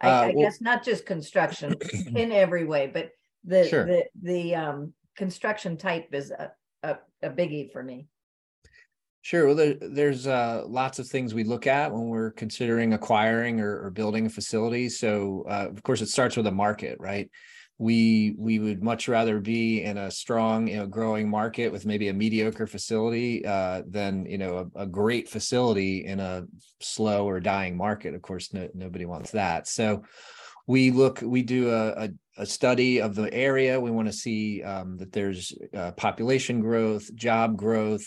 I, 0.00 0.08
Uh, 0.08 0.10
I 0.10 0.26
well- 0.32 0.44
guess 0.44 0.60
not 0.60 0.84
just 0.84 1.06
construction 1.06 1.74
in 2.16 2.32
every 2.32 2.64
way, 2.64 2.86
but 2.86 3.10
the 3.44 3.66
Sure. 3.68 3.86
the 3.86 4.04
the 4.22 4.54
um, 4.54 4.94
construction 5.16 5.76
type 5.76 6.08
is 6.12 6.30
a, 6.30 6.52
a, 6.82 6.96
a 7.22 7.30
biggie 7.30 7.70
for 7.72 7.82
me. 7.82 8.08
Sure. 9.22 9.46
Well, 9.46 9.56
there, 9.56 9.74
there's 9.80 10.28
uh, 10.28 10.62
lots 10.68 11.00
of 11.00 11.08
things 11.08 11.34
we 11.34 11.42
look 11.42 11.66
at 11.66 11.92
when 11.92 12.04
we're 12.04 12.30
considering 12.30 12.92
acquiring 12.92 13.60
or, 13.60 13.84
or 13.84 13.90
building 13.90 14.26
a 14.26 14.30
facility. 14.30 14.88
So, 14.88 15.44
uh, 15.48 15.66
of 15.68 15.82
course, 15.82 16.00
it 16.00 16.08
starts 16.08 16.36
with 16.36 16.46
a 16.46 16.52
market, 16.52 16.96
right? 17.00 17.28
We 17.76 18.36
we 18.38 18.60
would 18.60 18.84
much 18.84 19.08
rather 19.08 19.40
be 19.40 19.82
in 19.82 19.98
a 19.98 20.12
strong, 20.12 20.68
you 20.68 20.76
know, 20.76 20.86
growing 20.86 21.28
market 21.28 21.72
with 21.72 21.84
maybe 21.84 22.06
a 22.06 22.14
mediocre 22.14 22.68
facility 22.68 23.44
uh, 23.44 23.82
than 23.88 24.26
you 24.26 24.38
know 24.38 24.70
a, 24.76 24.82
a 24.82 24.86
great 24.86 25.28
facility 25.28 26.06
in 26.06 26.20
a 26.20 26.44
slow 26.80 27.28
or 27.28 27.40
dying 27.40 27.76
market. 27.76 28.14
Of 28.14 28.22
course, 28.22 28.54
no, 28.54 28.68
nobody 28.74 29.06
wants 29.06 29.32
that. 29.32 29.66
So, 29.66 30.04
we 30.66 30.90
look 30.90 31.20
we 31.22 31.42
do 31.42 31.70
a, 31.70 31.88
a, 31.90 32.10
a 32.38 32.46
study 32.46 33.00
of 33.00 33.14
the 33.14 33.32
area. 33.32 33.80
We 33.80 33.90
want 33.90 34.08
to 34.08 34.12
see 34.12 34.62
um, 34.62 34.96
that 34.98 35.12
there's 35.12 35.52
uh, 35.74 35.92
population 35.92 36.60
growth 36.60 37.14
job 37.14 37.56
growth 37.56 38.06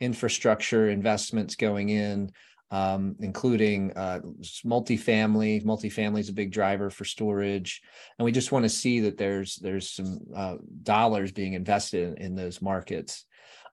infrastructure 0.00 0.90
investments 0.90 1.56
going 1.56 1.88
in 1.88 2.30
um, 2.70 3.14
including 3.20 3.92
uh, 3.92 4.20
multifamily. 4.64 5.64
Multifamily 5.64 6.20
is 6.20 6.28
a 6.28 6.34
big 6.34 6.50
driver 6.50 6.90
for 6.90 7.04
storage. 7.04 7.80
And 8.18 8.24
we 8.24 8.32
just 8.32 8.52
want 8.52 8.64
to 8.64 8.68
see 8.68 9.00
that 9.00 9.16
there's 9.16 9.56
there's 9.56 9.90
some 9.90 10.18
uh, 10.34 10.56
dollars 10.82 11.32
being 11.32 11.52
invested 11.52 12.16
in, 12.18 12.24
in 12.24 12.34
those 12.34 12.60
markets 12.60 13.24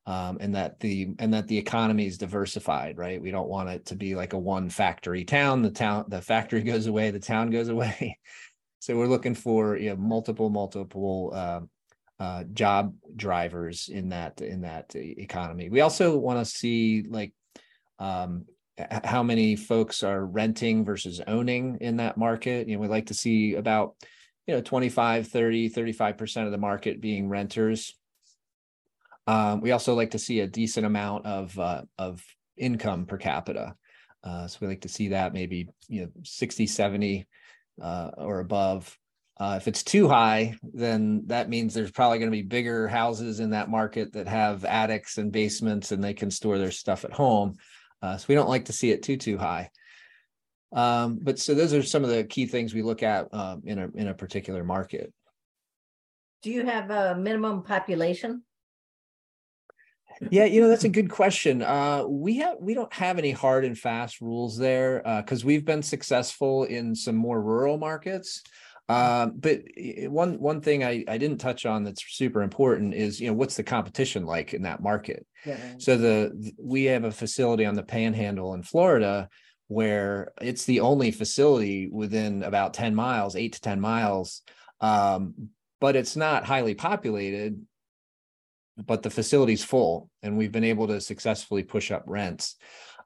um, 0.05 0.37
and 0.41 0.55
that 0.55 0.79
the 0.79 1.15
and 1.19 1.33
that 1.33 1.47
the 1.47 1.57
economy 1.57 2.07
is 2.07 2.17
diversified 2.17 2.97
right? 2.97 3.21
We 3.21 3.31
don't 3.31 3.47
want 3.47 3.69
it 3.69 3.85
to 3.87 3.95
be 3.95 4.15
like 4.15 4.33
a 4.33 4.39
one 4.39 4.69
factory 4.69 5.23
town 5.23 5.61
the 5.61 5.71
town 5.71 6.05
the 6.07 6.21
factory 6.21 6.61
goes 6.63 6.87
away 6.87 7.11
the 7.11 7.19
town 7.19 7.49
goes 7.49 7.69
away. 7.69 8.19
So 8.79 8.97
we're 8.97 9.07
looking 9.07 9.33
for 9.33 9.77
you 9.77 9.91
know 9.91 9.95
multiple 9.95 10.49
multiple 10.49 11.31
uh, 11.33 11.61
uh, 12.19 12.43
job 12.53 12.93
drivers 13.15 13.87
in 13.87 14.09
that 14.09 14.41
in 14.41 14.63
that 14.63 14.93
economy. 14.93 15.69
We 15.69 15.79
also 15.79 16.17
want 16.17 16.39
to 16.39 16.53
see 16.53 17.05
like 17.07 17.31
um, 17.97 18.43
how 19.05 19.23
many 19.23 19.55
folks 19.55 20.03
are 20.03 20.25
renting 20.25 20.83
versus 20.83 21.21
owning 21.27 21.77
in 21.79 21.95
that 21.97 22.17
market. 22.17 22.67
You 22.67 22.75
know 22.75 22.81
we 22.81 22.89
like 22.89 23.05
to 23.05 23.13
see 23.13 23.55
about 23.55 23.95
you 24.47 24.53
know 24.53 24.61
25 24.61 25.29
30 25.29 25.69
35% 25.69 26.45
of 26.45 26.51
the 26.51 26.57
market 26.57 26.99
being 26.99 27.29
renters 27.29 27.97
um, 29.27 29.61
we 29.61 29.71
also 29.71 29.93
like 29.93 30.11
to 30.11 30.19
see 30.19 30.41
a 30.41 30.47
decent 30.47 30.85
amount 30.85 31.25
of 31.25 31.57
uh, 31.57 31.83
of 31.97 32.23
income 32.57 33.05
per 33.05 33.17
capita. 33.17 33.75
Uh, 34.23 34.47
so 34.47 34.57
we 34.61 34.67
like 34.67 34.81
to 34.81 34.89
see 34.89 35.09
that 35.09 35.33
maybe 35.33 35.69
you 35.87 36.01
know 36.01 36.09
60, 36.23 36.67
70 36.67 37.27
uh, 37.81 38.11
or 38.17 38.39
above. 38.39 38.97
Uh, 39.39 39.55
if 39.57 39.67
it's 39.67 39.83
too 39.83 40.07
high, 40.07 40.55
then 40.73 41.23
that 41.25 41.49
means 41.49 41.73
there's 41.73 41.91
probably 41.91 42.19
going 42.19 42.31
to 42.31 42.37
be 42.37 42.43
bigger 42.43 42.87
houses 42.87 43.39
in 43.39 43.49
that 43.49 43.69
market 43.69 44.13
that 44.13 44.27
have 44.27 44.63
attics 44.63 45.17
and 45.17 45.31
basements 45.31 45.91
and 45.91 46.03
they 46.03 46.13
can 46.13 46.29
store 46.29 46.59
their 46.59 46.71
stuff 46.71 47.03
at 47.03 47.11
home. 47.11 47.55
Uh, 48.01 48.15
so 48.15 48.25
we 48.29 48.35
don't 48.35 48.49
like 48.49 48.65
to 48.65 48.73
see 48.73 48.91
it 48.91 49.01
too 49.01 49.17
too 49.17 49.37
high. 49.37 49.69
Um, 50.73 51.19
but 51.21 51.39
so 51.39 51.53
those 51.53 51.73
are 51.73 51.83
some 51.83 52.03
of 52.03 52.09
the 52.09 52.23
key 52.23 52.45
things 52.45 52.73
we 52.73 52.81
look 52.81 53.03
at 53.03 53.33
um, 53.33 53.63
in 53.65 53.79
a 53.79 53.89
in 53.95 54.07
a 54.07 54.13
particular 54.13 54.63
market. 54.63 55.11
Do 56.41 56.51
you 56.51 56.65
have 56.65 56.91
a 56.91 57.15
minimum 57.15 57.63
population? 57.63 58.43
Yeah, 60.29 60.45
you 60.45 60.61
know, 60.61 60.69
that's 60.69 60.83
a 60.83 60.89
good 60.89 61.09
question. 61.09 61.61
Uh, 61.61 62.05
we 62.07 62.37
have 62.37 62.57
we 62.59 62.73
don't 62.73 62.93
have 62.93 63.17
any 63.17 63.31
hard 63.31 63.65
and 63.65 63.77
fast 63.77 64.21
rules 64.21 64.57
there 64.57 65.01
because 65.21 65.43
we've 65.43 65.65
been 65.65 65.83
successful 65.83 66.63
in 66.63 66.95
some 66.95 67.15
more 67.15 67.41
rural 67.41 67.77
markets. 67.77 68.41
Um, 68.89 69.35
but 69.37 69.61
one 70.09 70.39
one 70.39 70.59
thing 70.59 70.83
I, 70.83 71.05
I 71.07 71.17
didn't 71.17 71.37
touch 71.37 71.65
on 71.65 71.83
that's 71.83 72.03
super 72.05 72.41
important 72.41 72.93
is 72.93 73.19
you 73.19 73.27
know 73.27 73.33
what's 73.33 73.55
the 73.55 73.63
competition 73.63 74.25
like 74.25 74.53
in 74.53 74.63
that 74.63 74.81
market. 74.81 75.25
Yeah. 75.45 75.57
So 75.77 75.97
the 75.97 76.37
th- 76.41 76.55
we 76.59 76.85
have 76.85 77.05
a 77.05 77.11
facility 77.11 77.65
on 77.65 77.75
the 77.75 77.83
Panhandle 77.83 78.53
in 78.53 78.63
Florida 78.63 79.29
where 79.67 80.33
it's 80.41 80.65
the 80.65 80.81
only 80.81 81.11
facility 81.11 81.89
within 81.91 82.43
about 82.43 82.73
10 82.73 82.93
miles, 82.93 83.35
8 83.35 83.53
to 83.53 83.61
10 83.61 83.79
miles. 83.79 84.41
Um, 84.81 85.49
but 85.79 85.95
it's 85.95 86.15
not 86.15 86.45
highly 86.45 86.75
populated, 86.75 87.65
but 88.77 89.03
the 89.03 89.09
facility's 89.09 89.63
full 89.63 90.09
and 90.21 90.37
we've 90.37 90.51
been 90.51 90.63
able 90.63 90.87
to 90.87 91.01
successfully 91.01 91.63
push 91.63 91.91
up 91.91 92.03
rents. 92.07 92.55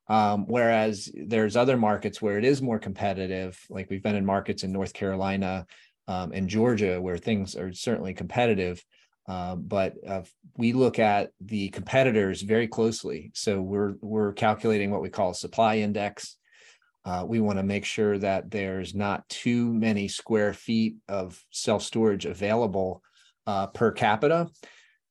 Um, 0.09 0.45
whereas 0.47 1.11
there's 1.13 1.57
other 1.57 1.75
markets 1.75 2.21
where 2.21 2.37
it 2.37 2.45
is 2.45 2.61
more 2.61 2.79
competitive, 2.79 3.59
like 3.69 3.89
we've 3.89 4.03
been 4.03 4.15
in 4.15 4.25
markets 4.25 4.63
in 4.63 4.71
North 4.71 4.93
Carolina 4.93 5.65
um, 6.07 6.31
and 6.31 6.47
Georgia 6.47 7.01
where 7.01 7.17
things 7.17 7.55
are 7.55 7.73
certainly 7.73 8.13
competitive. 8.13 8.83
Uh, 9.27 9.55
but 9.55 9.95
uh, 10.07 10.21
we 10.55 10.71
look 10.71 10.99
at 10.99 11.31
the 11.41 11.67
competitors 11.69 12.41
very 12.41 12.67
closely. 12.67 13.31
So 13.33 13.61
we're 13.61 13.95
we're 14.01 14.31
calculating 14.31 14.89
what 14.89 15.01
we 15.01 15.09
call 15.09 15.31
a 15.31 15.35
supply 15.35 15.79
index. 15.79 16.37
Uh, 17.03 17.25
we 17.27 17.41
want 17.41 17.57
to 17.59 17.63
make 17.63 17.83
sure 17.83 18.17
that 18.17 18.49
there's 18.49 18.95
not 18.95 19.27
too 19.27 19.73
many 19.73 20.07
square 20.07 20.53
feet 20.53 20.95
of 21.09 21.41
self 21.51 21.83
storage 21.83 22.25
available 22.25 23.01
uh, 23.45 23.67
per 23.67 23.91
capita. 23.91 24.47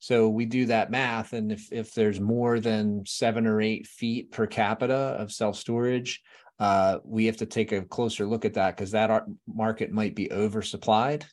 So 0.06 0.28
we 0.28 0.46
do 0.46 0.66
that 0.66 0.92
math, 0.92 1.32
and 1.32 1.50
if 1.50 1.72
if 1.72 1.92
there's 1.92 2.20
more 2.20 2.60
than 2.60 3.04
seven 3.06 3.44
or 3.44 3.60
eight 3.60 3.88
feet 3.88 4.30
per 4.30 4.46
capita 4.46 4.94
of 4.94 5.32
self 5.32 5.56
storage, 5.56 6.22
uh, 6.60 6.98
we 7.02 7.26
have 7.26 7.38
to 7.38 7.46
take 7.46 7.72
a 7.72 7.82
closer 7.82 8.24
look 8.24 8.44
at 8.44 8.54
that 8.54 8.76
because 8.76 8.92
that 8.92 9.10
ar- 9.10 9.26
market 9.52 9.90
might 9.90 10.14
be 10.14 10.28
oversupplied. 10.28 11.24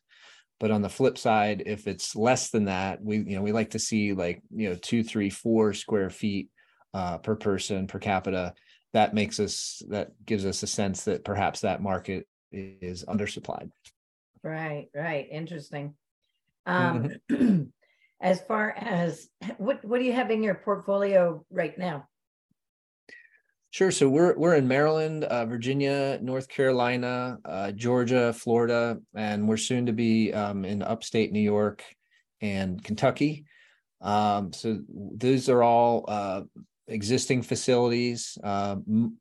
But 0.60 0.72
on 0.72 0.82
the 0.82 0.90
flip 0.90 1.20
side, 1.20 1.62
if 1.68 1.86
it's 1.86 2.16
less 2.16 2.50
than 2.50 2.66
that, 2.66 3.00
we 3.00 3.18
you 3.18 3.36
know 3.36 3.44
we 3.44 3.52
like 3.52 3.70
to 3.72 3.80
see 3.80 4.14
like 4.14 4.42
you 4.50 4.70
know 4.70 4.76
two, 4.82 5.04
three, 5.04 5.30
four 5.30 5.76
square 5.76 6.10
feet 6.10 6.50
uh, 6.96 7.20
per 7.20 7.36
person 7.36 7.86
per 7.86 8.00
capita. 8.00 8.56
That 8.94 9.14
makes 9.14 9.40
us 9.40 9.84
that 9.90 10.14
gives 10.26 10.48
us 10.48 10.64
a 10.64 10.68
sense 10.68 11.04
that 11.04 11.24
perhaps 11.24 11.62
that 11.62 11.84
market 11.84 12.26
is 12.52 13.06
undersupplied. 13.06 13.70
Right, 14.42 14.88
right. 14.96 15.28
Interesting. 15.30 15.94
Um, 16.66 17.12
as 18.24 18.42
far 18.42 18.72
as 18.72 19.28
what 19.58 19.84
what 19.86 20.00
do 20.00 20.06
you 20.06 20.14
have 20.14 20.32
in 20.32 20.42
your 20.42 20.56
portfolio 20.56 21.46
right 21.52 21.78
now? 21.78 22.08
Sure. 23.70 23.92
So 23.92 24.08
we're 24.08 24.38
we're 24.38 24.56
in 24.56 24.68
Maryland, 24.68 25.26
uh, 25.26 25.46
Virginia, 25.46 26.20
North 26.22 26.48
Carolina, 26.48 27.38
uh, 27.44 27.72
Georgia, 27.72 28.32
Florida, 28.32 29.00
and 29.16 29.48
we're 29.48 29.58
soon 29.58 29.88
to 29.88 29.94
be 29.94 30.32
um, 30.32 30.64
in 30.64 30.82
upstate 30.82 31.32
New 31.32 31.42
York 31.42 31.84
and 32.40 32.84
Kentucky. 32.84 33.46
Um, 34.00 34.54
so 34.54 34.80
those 34.88 35.50
are 35.50 35.64
all 35.64 36.06
uh, 36.08 36.42
existing 36.88 37.42
facilities. 37.42 38.38
Uh, 38.44 38.78
m- 38.88 39.18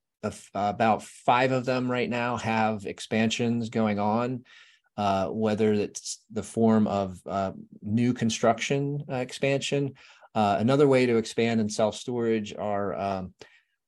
about 0.54 1.02
five 1.02 1.50
of 1.50 1.64
them 1.64 1.90
right 1.90 2.08
now 2.08 2.36
have 2.36 2.86
expansions 2.86 3.70
going 3.70 3.98
on, 3.98 4.44
uh, 5.02 5.26
whether 5.26 5.72
it's 5.72 6.20
the 6.30 6.44
form 6.44 6.86
of 6.86 7.18
uh, 7.26 7.50
new 7.82 8.14
construction 8.14 9.02
uh, 9.10 9.16
expansion. 9.16 9.94
Uh, 10.32 10.58
another 10.60 10.86
way 10.86 11.06
to 11.06 11.16
expand 11.16 11.60
in 11.60 11.68
self 11.68 11.96
storage 11.96 12.54
are 12.56 12.94
um, 12.94 13.34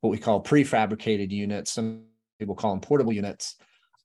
what 0.00 0.10
we 0.10 0.18
call 0.18 0.42
prefabricated 0.42 1.30
units. 1.30 1.70
Some 1.70 2.06
people 2.40 2.56
call 2.56 2.72
them 2.72 2.80
portable 2.80 3.12
units. 3.12 3.54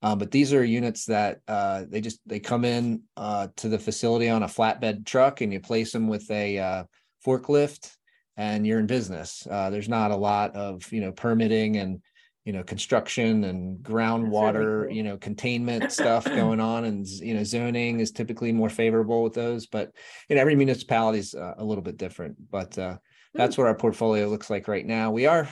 Um, 0.04 0.20
but 0.20 0.30
these 0.30 0.54
are 0.54 0.64
units 0.64 1.06
that 1.06 1.40
uh, 1.48 1.86
they 1.90 2.00
just 2.00 2.20
they 2.28 2.40
come 2.40 2.64
in 2.64 3.02
to 3.18 3.70
the 3.70 3.80
facility 3.80 4.30
on 4.30 4.44
a 4.44 4.48
flatbed 4.48 5.04
truck 5.04 5.42
and 5.42 5.52
you 5.52 5.60
place 5.60 5.92
them 5.92 6.08
with 6.08 6.30
a 6.30 6.86
forklift 7.26 7.92
and 8.38 8.68
you're 8.68 8.80
in 8.80 8.86
business. 8.86 9.48
There's 9.50 9.90
not 9.90 10.12
a 10.12 10.16
lot 10.16 10.56
of 10.56 10.94
you 10.94 11.02
know 11.02 11.12
permitting 11.12 11.78
and 11.78 12.04
you 12.50 12.54
know 12.54 12.64
construction 12.64 13.44
and 13.44 13.78
groundwater 13.84 14.88
cool. 14.88 14.96
you 14.96 15.04
know 15.04 15.18
containment 15.18 15.92
stuff 16.00 16.26
going 16.26 16.60
on 16.60 16.86
and 16.86 17.06
you 17.08 17.36
know 17.36 17.44
zoning 17.44 18.00
is 18.00 18.12
typically 18.12 18.52
more 18.52 18.72
favorable 18.72 19.22
with 19.22 19.36
those 19.36 19.68
but 19.68 19.92
you 20.28 20.36
know 20.36 20.42
every 20.42 20.56
municipality 20.56 21.20
is 21.20 21.36
uh, 21.36 21.54
a 21.60 21.64
little 21.64 21.84
bit 21.84 21.98
different 21.98 22.36
but 22.50 22.76
uh, 22.80 22.98
that's 23.34 23.56
what 23.56 23.68
our 23.68 23.76
portfolio 23.76 24.28
looks 24.28 24.50
like 24.50 24.68
right 24.68 24.86
now. 24.86 25.12
We 25.12 25.26
are 25.26 25.48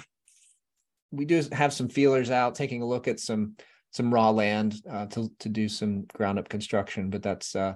we 1.12 1.26
do 1.26 1.42
have 1.52 1.74
some 1.74 1.88
feelers 1.88 2.32
out 2.32 2.56
taking 2.56 2.82
a 2.82 2.88
look 2.88 3.08
at 3.08 3.20
some 3.20 3.56
some 3.92 4.14
raw 4.14 4.30
land 4.32 4.76
uh, 4.90 5.06
to 5.08 5.32
to 5.40 5.50
do 5.50 5.70
some 5.70 6.06
ground 6.14 6.40
up 6.40 6.50
construction 6.50 7.10
but 7.10 7.24
that's 7.24 7.56
uh, 7.56 7.74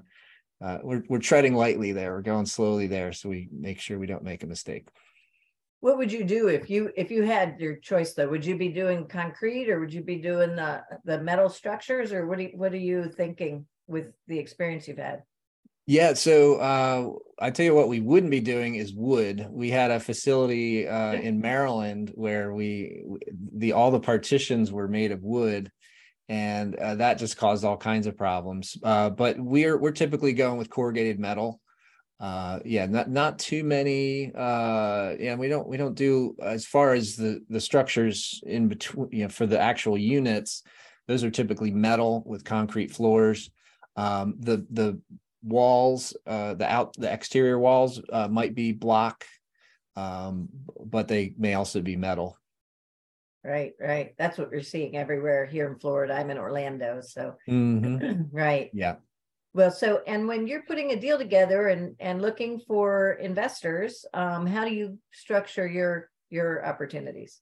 uh, 0.63 0.77
we're 0.83 1.03
we're 1.09 1.19
treading 1.19 1.55
lightly 1.55 1.91
there. 1.91 2.13
We're 2.13 2.21
going 2.21 2.45
slowly 2.45 2.87
there 2.87 3.13
so 3.13 3.29
we 3.29 3.49
make 3.51 3.79
sure 3.79 3.99
we 3.99 4.07
don't 4.07 4.23
make 4.23 4.43
a 4.43 4.47
mistake 4.47 4.87
What 5.81 5.97
would 5.97 6.11
you 6.11 6.23
do 6.23 6.47
if 6.47 6.69
you 6.69 6.91
if 6.95 7.11
you 7.11 7.23
had 7.23 7.59
your 7.59 7.75
choice 7.75 8.13
though? 8.13 8.29
Would 8.29 8.45
you 8.45 8.55
be 8.57 8.69
doing 8.69 9.07
concrete 9.07 9.69
or 9.69 9.79
would 9.79 9.93
you 9.93 10.03
be 10.03 10.17
doing 10.17 10.55
the 10.55 10.83
the 11.05 11.19
metal 11.19 11.49
structures 11.49 12.13
or 12.13 12.27
what 12.27 12.37
do 12.37 12.43
you, 12.45 12.51
what 12.55 12.71
are 12.71 12.77
you 12.77 13.09
thinking 13.09 13.65
with 13.87 14.13
the 14.27 14.37
experience 14.37 14.87
you've 14.87 14.97
had? 14.97 15.23
Yeah, 15.87 16.13
so 16.13 16.57
uh, 16.57 17.09
I 17.43 17.49
tell 17.49 17.65
you 17.65 17.73
what, 17.73 17.89
we 17.89 17.99
wouldn't 17.99 18.31
be 18.31 18.39
doing 18.39 18.75
is 18.75 18.93
wood. 18.93 19.47
We 19.49 19.71
had 19.71 19.89
a 19.89 19.99
facility 19.99 20.87
uh, 20.87 21.13
in 21.13 21.41
Maryland 21.41 22.11
where 22.13 22.53
we 22.53 23.03
the 23.55 23.73
all 23.73 23.89
the 23.89 23.99
partitions 23.99 24.71
were 24.71 24.87
made 24.87 25.11
of 25.11 25.23
wood, 25.23 25.71
and 26.29 26.75
uh, 26.75 26.95
that 26.95 27.17
just 27.17 27.37
caused 27.37 27.65
all 27.65 27.77
kinds 27.77 28.05
of 28.05 28.15
problems. 28.15 28.77
Uh, 28.83 29.09
but 29.09 29.39
we're 29.39 29.77
we're 29.77 29.91
typically 29.91 30.33
going 30.33 30.59
with 30.59 30.69
corrugated 30.69 31.19
metal. 31.19 31.59
Uh, 32.21 32.59
yeah, 32.63 32.85
not 32.85 33.09
not 33.09 33.39
too 33.39 33.63
many. 33.63 34.31
Uh, 34.35 35.15
yeah, 35.19 35.33
we 35.33 35.49
don't 35.49 35.67
we 35.67 35.75
don't 35.75 35.95
do 35.95 36.35
as 36.39 36.67
far 36.67 36.93
as 36.93 37.15
the 37.15 37.43
the 37.49 37.59
structures 37.59 38.39
in 38.45 38.67
between. 38.67 39.09
You 39.11 39.23
know, 39.23 39.29
for 39.29 39.47
the 39.47 39.59
actual 39.59 39.97
units, 39.97 40.61
those 41.07 41.23
are 41.23 41.31
typically 41.31 41.71
metal 41.71 42.21
with 42.27 42.43
concrete 42.43 42.91
floors. 42.91 43.49
Um, 43.95 44.35
the 44.39 44.67
the 44.69 45.01
walls, 45.41 46.15
uh, 46.27 46.53
the 46.53 46.71
out 46.71 46.93
the 46.95 47.11
exterior 47.11 47.57
walls 47.57 47.99
uh, 48.13 48.27
might 48.27 48.53
be 48.53 48.71
block, 48.71 49.25
um, 49.95 50.47
but 50.79 51.07
they 51.07 51.33
may 51.39 51.55
also 51.55 51.81
be 51.81 51.95
metal. 51.95 52.37
Right, 53.43 53.73
right. 53.79 54.13
That's 54.19 54.37
what 54.37 54.51
we're 54.51 54.61
seeing 54.61 54.95
everywhere 54.95 55.47
here 55.47 55.67
in 55.67 55.79
Florida. 55.79 56.13
I'm 56.13 56.29
in 56.29 56.37
Orlando, 56.37 57.01
so 57.01 57.33
Mhm. 57.49 58.27
right. 58.31 58.69
Yeah. 58.73 58.97
Well, 59.53 59.71
so 59.71 60.01
and 60.07 60.27
when 60.27 60.47
you're 60.47 60.63
putting 60.63 60.91
a 60.91 60.95
deal 60.99 61.17
together 61.17 61.67
and 61.67 61.95
and 61.99 62.21
looking 62.21 62.59
for 62.59 63.13
investors, 63.13 64.05
um, 64.13 64.45
how 64.45 64.63
do 64.63 64.73
you 64.73 64.97
structure 65.11 65.67
your 65.67 66.09
your 66.29 66.65
opportunities? 66.65 67.41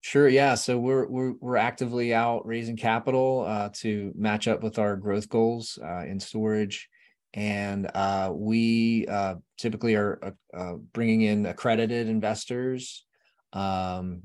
Sure. 0.00 0.28
Yeah. 0.28 0.54
So 0.54 0.78
we're 0.78 1.06
we're 1.06 1.32
we're 1.40 1.56
actively 1.56 2.14
out 2.14 2.46
raising 2.46 2.76
capital 2.76 3.44
uh, 3.46 3.70
to 3.74 4.12
match 4.14 4.48
up 4.48 4.62
with 4.62 4.78
our 4.78 4.96
growth 4.96 5.28
goals 5.28 5.78
uh, 5.82 6.04
in 6.06 6.20
storage, 6.20 6.88
and 7.34 7.90
uh, 7.94 8.30
we 8.32 9.06
uh, 9.06 9.36
typically 9.58 9.96
are 9.96 10.18
uh, 10.22 10.56
uh, 10.56 10.74
bringing 10.92 11.22
in 11.22 11.46
accredited 11.46 12.08
investors, 12.08 13.04
um, 13.52 14.22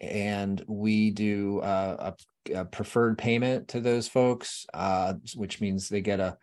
and 0.00 0.62
we 0.68 1.10
do 1.10 1.60
uh, 1.60 2.12
a, 2.50 2.54
a 2.54 2.64
preferred 2.64 3.18
payment 3.18 3.68
to 3.68 3.80
those 3.80 4.08
folks, 4.08 4.66
uh, 4.74 5.14
which 5.34 5.60
means 5.60 5.88
they 5.88 6.00
get 6.00 6.20
a 6.20 6.36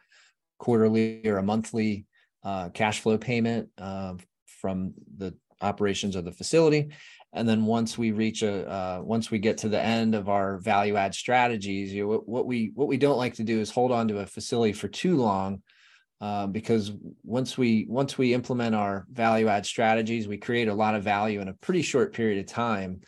quarterly 0.58 1.28
or 1.28 1.38
a 1.38 1.44
monthly 1.44 2.06
uh, 2.44 2.70
cash 2.70 3.00
flow 3.00 3.18
payment 3.18 3.70
uh, 3.78 4.14
from 4.46 4.94
the 5.18 5.34
operations 5.62 6.16
of 6.16 6.26
the 6.26 6.32
facility. 6.32 6.90
And 7.34 7.48
then 7.48 7.66
once 7.66 7.98
we 7.98 8.12
reach 8.12 8.44
a 8.44 8.70
uh, 8.70 9.02
once 9.04 9.30
we 9.30 9.40
get 9.40 9.58
to 9.60 9.70
the 9.70 9.82
end 9.82 10.16
of 10.16 10.30
our 10.30 10.58
value 10.60 10.96
add 10.96 11.14
strategies 11.14 11.94
you 11.94 12.04
know, 12.04 12.08
what, 12.08 12.30
what 12.30 12.46
we 12.46 12.72
what 12.76 12.88
we 12.88 12.98
don't 12.98 13.18
like 13.18 13.34
to 13.36 13.44
do 13.44 13.60
is 13.60 13.70
hold 13.70 13.92
on 13.92 14.08
to 14.08 14.20
a 14.20 14.26
facility 14.26 14.72
for 14.72 14.88
too 14.88 15.18
long 15.18 15.62
uh, 16.22 16.48
because 16.48 16.94
once 17.24 17.58
we 17.58 17.86
once 17.90 18.18
we 18.18 18.34
implement 18.34 18.74
our 18.74 19.06
value 19.12 19.50
add 19.50 19.66
strategies 19.66 20.30
we 20.30 20.38
create 20.38 20.70
a 20.70 20.74
lot 20.74 20.96
of 20.96 21.04
value 21.04 21.42
in 21.42 21.50
a 21.50 21.54
pretty 21.56 21.82
short 21.82 22.14
period 22.14 22.40
of 22.40 22.46
time 22.46 23.02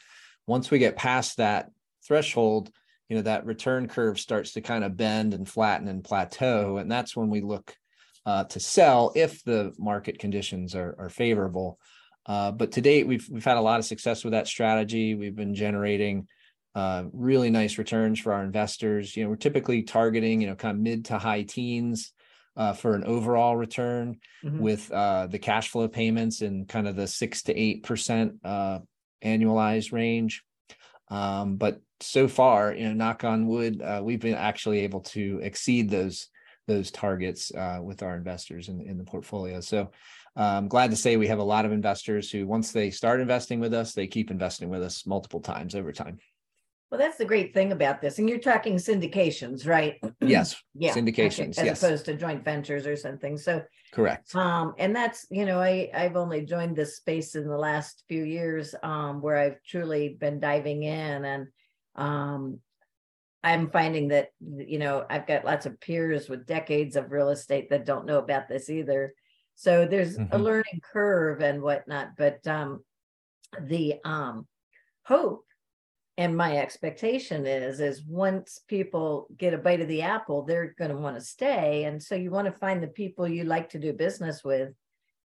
once 0.48 0.72
we 0.72 0.80
get 0.80 0.96
past 0.96 1.38
that 1.38 1.70
threshold 2.06 2.72
you 3.10 3.16
know 3.16 3.22
that 3.24 3.46
return 3.46 3.88
curve 3.88 4.20
starts 4.20 4.54
to 4.54 4.62
kind 4.62 4.84
of 4.84 4.98
bend 4.98 5.34
and 5.34 5.48
flatten 5.48 5.88
and 5.88 6.04
plateau 6.04 6.78
and 6.78 6.92
that's 6.92 7.16
when 7.16 7.30
we 7.30 7.42
look 7.42 7.76
uh, 8.26 8.44
to 8.46 8.60
sell 8.60 9.14
if 9.16 9.44
the 9.46 9.74
market 9.78 10.20
conditions 10.20 10.76
are, 10.76 10.96
are 11.00 11.10
favorable 11.10 11.80
uh, 12.28 12.52
but 12.52 12.74
to 12.74 12.82
date, 12.82 13.08
we've 13.08 13.26
we've 13.32 13.46
had 13.46 13.56
a 13.56 13.62
lot 13.62 13.80
of 13.80 13.86
success 13.86 14.26
with 14.26 14.34
that 14.34 14.48
strategy. 14.48 15.16
We've 15.16 15.34
been 15.36 15.56
generating 15.56 16.28
uh, 16.76 17.06
really 17.14 17.50
nice 17.50 17.78
returns 17.78 18.20
for 18.20 18.34
our 18.34 18.44
investors. 18.44 19.16
You 19.16 19.24
know, 19.24 19.30
we're 19.30 19.38
typically 19.38 19.84
targeting 19.84 20.42
you 20.42 20.48
know 20.48 20.56
kind 20.56 20.76
of 20.76 20.84
mid 20.84 21.06
to 21.06 21.18
high 21.18 21.44
teens 21.44 22.12
uh, 22.58 22.74
for 22.74 22.96
an 22.96 23.06
overall 23.06 23.56
return, 23.56 24.18
Mhm. 24.44 24.60
with 24.60 24.92
uh, 24.92 25.28
the 25.28 25.40
cash 25.40 25.70
flow 25.70 25.88
payments 25.88 26.42
and 26.42 26.68
kind 26.68 26.86
of 26.86 26.98
the 26.98 27.08
six 27.08 27.44
to 27.44 27.58
eight 27.58 27.84
percent 27.84 28.34
uh, 28.44 28.80
annualized 29.24 29.92
range. 29.92 30.44
Um, 31.10 31.56
but 31.56 31.82
so 32.00 32.28
far, 32.28 32.74
you 32.74 32.88
know, 32.88 32.94
knock 32.94 33.24
on 33.24 33.48
wood, 33.48 33.82
uh, 33.82 34.02
we've 34.04 34.20
been 34.20 34.36
actually 34.36 34.80
able 34.80 35.02
to 35.02 35.40
exceed 35.42 35.90
those 35.90 36.30
those 36.68 36.92
targets 36.92 37.52
uh, 37.56 37.80
with 37.82 38.04
our 38.04 38.18
investors 38.18 38.68
in, 38.68 38.82
in 38.82 38.98
the 38.98 39.04
portfolio. 39.06 39.62
So 39.62 39.90
I'm 40.36 40.68
glad 40.68 40.92
to 40.92 40.98
say 40.98 41.16
we 41.16 41.28
have 41.28 41.40
a 41.40 41.44
lot 41.44 41.66
of 41.66 41.72
investors 41.72 42.30
who, 42.30 42.46
once 42.46 42.72
they 42.72 42.92
start 42.92 43.22
investing 43.22 43.60
with 43.60 43.74
us, 43.74 43.94
they 43.94 44.06
keep 44.06 44.30
investing 44.30 44.70
with 44.70 44.84
us 44.84 45.06
multiple 45.06 45.40
times 45.40 45.76
over 45.76 45.92
time. 45.92 46.20
Well, 46.90 47.00
that's 47.00 47.18
the 47.18 47.26
great 47.26 47.54
thing 47.54 47.72
about 47.74 48.02
this. 48.02 48.18
And 48.18 48.30
you're 48.30 48.40
talking 48.40 48.76
syndications, 48.76 49.68
right? 49.68 49.96
Yes, 50.22 50.56
Yeah. 50.74 50.92
okay, 50.92 51.02
syndications, 51.02 51.58
As 51.58 51.66
yes. 51.66 51.84
opposed 51.84 52.06
to 52.06 52.16
joint 52.16 52.46
ventures 52.46 52.88
or 52.88 52.96
something. 52.96 53.38
So 53.38 53.64
correct. 53.92 54.34
Um, 54.36 54.74
and 54.78 54.96
that's, 54.96 55.26
you 55.30 55.46
know, 55.46 55.60
I, 55.60 55.90
I've 55.94 56.16
only 56.16 56.46
joined 56.46 56.76
this 56.76 56.98
space 56.98 57.36
in 57.36 57.48
the 57.48 57.58
last 57.58 58.04
few 58.08 58.24
years, 58.24 58.74
um, 58.84 59.22
where 59.22 59.38
I've 59.38 59.62
truly 59.64 60.10
been 60.20 60.40
diving 60.40 60.84
in 60.84 61.26
and, 61.26 61.48
um, 61.96 62.60
I'm 63.44 63.70
finding 63.70 64.10
that, 64.10 64.30
you 64.40 64.80
know, 64.80 65.06
I've 65.10 65.28
got 65.28 65.46
lots 65.46 65.66
of 65.66 65.80
peers 65.80 66.28
with 66.28 66.46
decades 66.48 66.96
of 66.96 67.12
real 67.12 67.30
estate 67.30 67.70
that 67.70 67.86
don't 67.86 68.06
know 68.06 68.18
about 68.18 68.48
this 68.50 68.70
either. 68.70 69.14
So 69.56 69.86
there's 69.86 70.16
a 70.18 70.38
Mhm. 70.38 70.44
learning 70.44 70.82
curve 70.94 71.42
and 71.42 71.62
whatnot, 71.62 72.16
but, 72.18 72.46
um, 72.48 72.84
the, 73.62 73.96
um, 74.04 74.48
hope 75.04 75.46
and 76.18 76.36
my 76.36 76.58
expectation 76.58 77.46
is 77.46 77.80
is 77.80 78.04
once 78.04 78.62
people 78.68 79.28
get 79.38 79.54
a 79.54 79.58
bite 79.58 79.82
of 79.82 79.88
the 79.88 80.02
apple 80.02 80.44
they're 80.44 80.74
going 80.78 80.92
to 80.92 80.98
want 80.98 81.16
to 81.16 81.22
stay. 81.22 81.84
And 81.84 82.02
so 82.02 82.16
you 82.16 82.32
want 82.32 82.48
to 82.48 82.60
find 82.60 82.82
the 82.82 82.88
people 82.88 83.28
you 83.28 83.44
like 83.44 83.70
to 83.70 83.80
do 83.80 83.94
business 83.94 84.44
with 84.44 84.74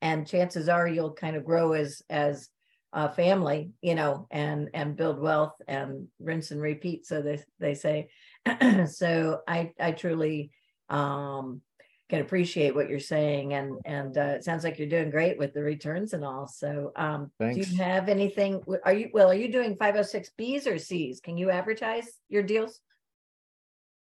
and 0.01 0.27
chances 0.27 0.69
are 0.69 0.87
you'll 0.87 1.13
kind 1.13 1.35
of 1.35 1.45
grow 1.45 1.73
as 1.73 2.01
as 2.09 2.49
a 2.93 3.11
family 3.11 3.71
you 3.81 3.95
know 3.95 4.27
and 4.31 4.69
and 4.73 4.95
build 4.95 5.19
wealth 5.19 5.55
and 5.67 6.07
rinse 6.19 6.51
and 6.51 6.61
repeat 6.61 7.05
so 7.05 7.21
they 7.21 7.39
they 7.59 7.73
say. 7.73 8.07
So 8.87 9.41
i 9.47 9.71
i 9.79 9.91
truly 9.91 10.51
um 10.89 11.61
can 12.09 12.21
appreciate 12.21 12.73
what 12.73 12.89
you're 12.89 12.99
saying 12.99 13.53
and 13.53 13.77
and 13.85 14.17
uh, 14.17 14.35
it 14.37 14.43
sounds 14.43 14.63
like 14.63 14.79
you're 14.79 14.87
doing 14.87 15.09
great 15.09 15.37
with 15.37 15.53
the 15.53 15.61
returns 15.61 16.13
and 16.13 16.23
all 16.23 16.47
so 16.47 16.91
um 16.95 17.29
do 17.39 17.59
you 17.59 17.77
have 17.77 18.07
anything 18.07 18.63
are 18.85 18.93
you 18.93 19.09
well 19.13 19.29
are 19.29 19.35
you 19.35 19.51
doing 19.51 19.75
506 19.75 20.29
b's 20.37 20.67
or 20.67 20.77
c's 20.77 21.19
can 21.19 21.37
you 21.37 21.49
advertise 21.49 22.07
your 22.29 22.43
deals 22.43 22.79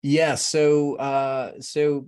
Yeah. 0.02 0.34
So, 0.36 0.96
uh, 0.96 1.60
so 1.60 2.06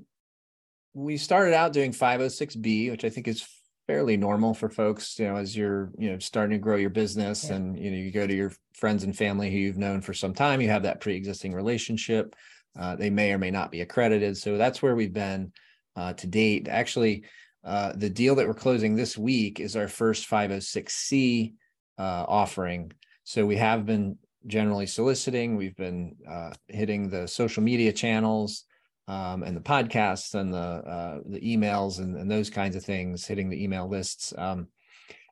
we 0.95 1.19
started 1.19 1.53
out 1.55 1.75
doing 1.75 1.93
506B, 1.93 2.91
which 2.91 3.05
I 3.05 3.11
think 3.11 3.29
is 3.29 3.47
fairly 3.87 4.17
normal 4.17 4.55
for 4.55 4.71
folks, 4.71 5.19
you 5.19 5.27
know, 5.27 5.37
as 5.37 5.55
you're, 5.55 5.91
you 5.99 6.11
know, 6.11 6.19
starting 6.19 6.53
to 6.57 6.63
grow 6.63 6.77
your 6.77 6.91
business 6.91 7.49
Yeah. 7.49 7.57
and, 7.57 7.79
you 7.79 7.91
know, 7.91 7.99
you 7.99 8.11
go 8.11 8.27
to 8.27 8.35
your 8.35 8.53
friends 8.75 9.05
and 9.05 9.15
family 9.17 9.51
who 9.51 9.59
you've 9.59 9.77
known 9.77 10.01
for 10.01 10.15
some 10.15 10.33
time, 10.33 10.61
you 10.63 10.69
have 10.71 10.85
that 10.85 11.01
pre-existing 11.01 11.53
relationship. 11.53 12.35
Uh, 12.79 12.97
they 12.97 13.11
may 13.11 13.33
or 13.33 13.39
may 13.39 13.51
not 13.51 13.71
be 13.71 13.83
accredited. 13.83 14.39
So 14.39 14.57
that's 14.57 14.81
where 14.81 14.95
we've 14.95 15.13
been 15.13 15.53
uh, 15.97 16.13
to 16.15 16.27
date. 16.27 16.69
Actually, 16.69 17.25
uh, 17.65 17.93
the 17.95 18.11
deal 18.11 18.35
that 18.35 18.47
we're 18.47 18.55
closing 18.55 18.97
this 18.97 19.17
week 19.17 19.61
is 19.61 19.77
our 19.77 19.89
first 19.89 20.29
506C 20.29 21.55
uh, 21.99 22.25
offering. 22.29 22.93
So 23.25 23.47
we 23.47 23.57
have 23.57 23.87
been 23.87 24.19
generally 24.47 24.87
soliciting. 24.87 25.57
We've 25.57 25.77
been 25.77 26.17
uh, 26.29 26.51
hitting 26.69 27.09
the 27.09 27.29
social 27.29 27.63
media 27.63 27.93
channels 27.93 28.65
um, 29.09 29.43
and 29.43 29.57
the 29.57 29.61
podcasts 29.61 30.35
and 30.35 30.53
the 30.53 30.59
uh, 30.59 31.19
the 31.27 31.41
emails 31.41 31.99
and, 31.99 32.17
and 32.17 32.31
those 32.31 32.51
kinds 32.51 32.77
of 32.77 32.85
things, 32.85 33.27
hitting 33.27 33.49
the 33.49 33.63
email 33.63 33.89
lists. 33.89 34.33
Um, 34.37 34.69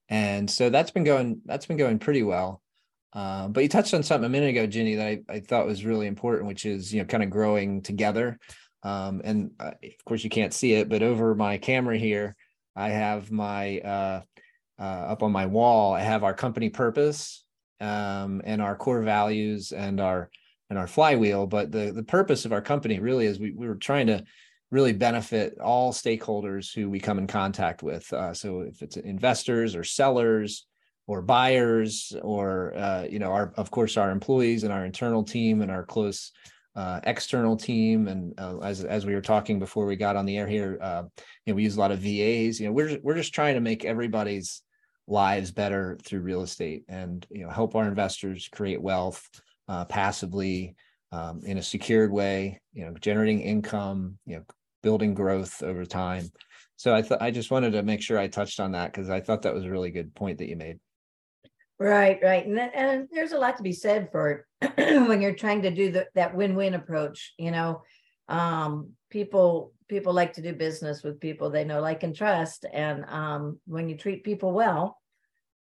and 0.08 0.50
so 0.50 0.70
that's 0.70 0.90
been 0.90 1.04
going 1.04 1.40
that's 1.44 1.66
been 1.66 1.76
going 1.76 1.98
pretty 1.98 2.22
well. 2.22 2.62
Uh, 3.12 3.48
but 3.48 3.62
you 3.62 3.68
touched 3.68 3.94
on 3.94 4.02
something 4.02 4.26
a 4.26 4.28
minute 4.28 4.50
ago, 4.50 4.66
Ginny, 4.66 4.94
that 4.94 5.06
I, 5.06 5.20
I 5.28 5.40
thought 5.40 5.66
was 5.66 5.84
really 5.84 6.06
important, 6.06 6.46
which 6.46 6.64
is 6.64 6.92
you 6.92 7.00
know 7.00 7.06
kind 7.06 7.22
of 7.22 7.30
growing 7.30 7.82
together. 7.82 8.38
Um, 8.82 9.20
and 9.24 9.50
uh, 9.60 9.72
of 9.82 10.04
course 10.04 10.24
you 10.24 10.30
can't 10.30 10.54
see 10.54 10.74
it, 10.74 10.88
but 10.88 11.02
over 11.02 11.34
my 11.34 11.58
camera 11.58 11.98
here, 11.98 12.36
I 12.74 12.90
have 12.90 13.30
my 13.30 13.78
uh, 13.80 14.22
uh, 14.78 14.82
up 14.82 15.22
on 15.22 15.32
my 15.32 15.46
wall. 15.46 15.92
I 15.92 16.00
have 16.00 16.24
our 16.24 16.34
company 16.34 16.70
purpose 16.70 17.44
um, 17.80 18.40
and 18.44 18.62
our 18.62 18.76
core 18.76 19.02
values 19.02 19.72
and 19.72 20.00
our 20.00 20.30
and 20.70 20.78
our 20.78 20.86
flywheel. 20.86 21.46
But 21.46 21.72
the 21.72 21.92
the 21.92 22.02
purpose 22.02 22.44
of 22.44 22.52
our 22.52 22.62
company 22.62 22.98
really 22.98 23.26
is 23.26 23.38
we 23.38 23.52
we 23.52 23.68
were 23.68 23.74
trying 23.74 24.06
to 24.06 24.24
really 24.70 24.92
benefit 24.92 25.58
all 25.58 25.92
stakeholders 25.92 26.72
who 26.72 26.88
we 26.88 27.00
come 27.00 27.18
in 27.18 27.26
contact 27.26 27.82
with. 27.82 28.10
Uh, 28.12 28.32
so 28.32 28.60
if 28.60 28.82
it's 28.82 28.96
investors 28.96 29.74
or 29.74 29.82
sellers 29.82 30.66
or 31.06 31.22
buyers 31.22 32.12
or 32.22 32.72
uh, 32.76 33.06
you 33.10 33.18
know 33.18 33.32
our 33.32 33.52
of 33.56 33.70
course 33.70 33.96
our 33.96 34.10
employees 34.10 34.64
and 34.64 34.72
our 34.72 34.84
internal 34.84 35.24
team 35.24 35.60
and 35.60 35.70
our 35.70 35.84
close 35.84 36.32
uh, 36.76 37.00
external 37.04 37.56
team 37.56 38.08
and 38.08 38.38
uh, 38.38 38.58
as 38.60 38.84
as 38.84 39.04
we 39.04 39.14
were 39.14 39.20
talking 39.20 39.58
before 39.58 39.86
we 39.86 39.96
got 39.96 40.16
on 40.16 40.24
the 40.24 40.38
air 40.38 40.46
here 40.46 40.78
uh, 40.80 41.02
you 41.44 41.52
know 41.52 41.56
we 41.56 41.64
use 41.64 41.76
a 41.76 41.80
lot 41.80 41.90
of 41.90 41.98
VAs 41.98 42.60
you 42.60 42.66
know 42.66 42.72
we're 42.72 42.98
we're 43.02 43.16
just 43.16 43.34
trying 43.34 43.54
to 43.54 43.60
make 43.60 43.84
everybody's 43.84 44.62
lives 45.08 45.50
better 45.50 45.98
through 46.04 46.20
real 46.20 46.42
estate 46.42 46.84
and 46.88 47.26
you 47.30 47.42
know 47.42 47.50
help 47.50 47.74
our 47.74 47.88
investors 47.88 48.48
create 48.52 48.80
wealth 48.80 49.28
uh, 49.68 49.84
passively 49.84 50.76
um, 51.12 51.40
in 51.44 51.58
a 51.58 51.62
secured 51.62 52.12
way 52.12 52.60
you 52.72 52.84
know 52.84 52.94
generating 53.00 53.40
income 53.40 54.16
you 54.26 54.36
know 54.36 54.44
building 54.82 55.14
growth 55.14 55.62
over 55.62 55.84
time. 55.84 56.30
So 56.76 56.94
I 56.94 57.04
I 57.20 57.30
just 57.30 57.50
wanted 57.50 57.72
to 57.72 57.82
make 57.82 58.02
sure 58.02 58.18
I 58.18 58.28
touched 58.28 58.60
on 58.60 58.72
that 58.72 58.92
because 58.92 59.10
I 59.10 59.20
thought 59.20 59.42
that 59.42 59.54
was 59.54 59.64
a 59.64 59.70
really 59.70 59.90
good 59.90 60.14
point 60.14 60.38
that 60.38 60.48
you 60.48 60.56
made. 60.56 60.78
Right, 61.80 62.20
right. 62.22 62.46
And, 62.46 62.58
that, 62.58 62.72
and 62.74 63.08
there's 63.10 63.32
a 63.32 63.38
lot 63.38 63.56
to 63.56 63.62
be 63.62 63.72
said 63.72 64.10
for 64.12 64.46
when 64.76 65.22
you're 65.22 65.34
trying 65.34 65.62
to 65.62 65.70
do 65.70 65.90
the, 65.90 66.06
that 66.14 66.36
win-win 66.36 66.74
approach, 66.74 67.32
you 67.38 67.50
know, 67.50 67.82
um, 68.28 68.90
people, 69.08 69.72
people 69.88 70.12
like 70.12 70.34
to 70.34 70.42
do 70.42 70.52
business 70.52 71.02
with 71.02 71.20
people 71.20 71.48
they 71.48 71.64
know, 71.64 71.80
like, 71.80 72.02
and 72.02 72.14
trust. 72.14 72.66
And 72.70 73.06
um, 73.06 73.58
when 73.66 73.88
you 73.88 73.96
treat 73.96 74.24
people 74.24 74.52
well, 74.52 74.98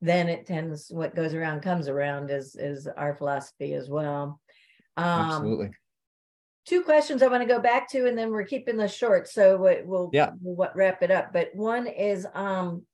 then 0.02 0.28
it 0.28 0.48
tends, 0.48 0.88
what 0.90 1.16
goes 1.16 1.36
around 1.36 1.62
comes 1.62 1.88
around 1.88 2.32
is, 2.32 2.56
is 2.56 2.88
our 2.88 3.16
philosophy 3.16 3.76
as 3.76 3.88
well. 3.88 4.42
Um, 4.98 5.06
Absolutely. 5.06 5.70
Two 6.66 6.82
questions 6.82 7.22
I 7.22 7.28
want 7.28 7.44
to 7.44 7.48
go 7.48 7.62
back 7.62 7.90
to, 7.92 8.08
and 8.08 8.18
then 8.18 8.32
we're 8.32 8.44
keeping 8.44 8.76
this 8.76 8.94
short, 8.94 9.30
so 9.30 9.56
we'll, 9.86 10.10
Yeah. 10.12 10.32
we'll 10.42 10.56
what 10.56 10.76
wrap 10.76 11.04
it 11.04 11.12
up. 11.12 11.32
But 11.32 11.52
one 11.54 11.86
is, 11.86 12.26
um, 12.34 12.86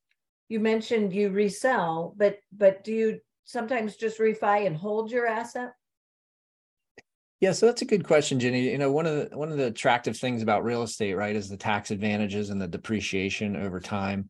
you 0.53 0.59
mentioned 0.59 1.11
you 1.11 1.31
resell, 1.31 2.13
but 2.15 2.37
but 2.55 2.83
do 2.83 2.93
you 2.93 3.19
sometimes 3.43 3.95
just 3.95 4.19
refi 4.19 4.67
and 4.67 4.77
hold 4.77 5.11
your 5.11 5.25
asset? 5.25 5.73
Yeah, 7.39 7.53
so 7.53 7.65
that's 7.65 7.81
a 7.81 7.85
good 7.85 8.05
question, 8.05 8.39
Ginny. 8.39 8.69
You 8.69 8.77
know, 8.77 8.91
one 8.91 9.07
of 9.07 9.31
the 9.31 9.35
one 9.35 9.51
of 9.51 9.57
the 9.57 9.65
attractive 9.65 10.15
things 10.15 10.43
about 10.43 10.63
real 10.63 10.83
estate, 10.83 11.15
right, 11.15 11.35
is 11.35 11.49
the 11.49 11.57
tax 11.57 11.89
advantages 11.89 12.51
and 12.51 12.61
the 12.61 12.67
depreciation 12.67 13.55
over 13.55 13.79
time. 13.79 14.29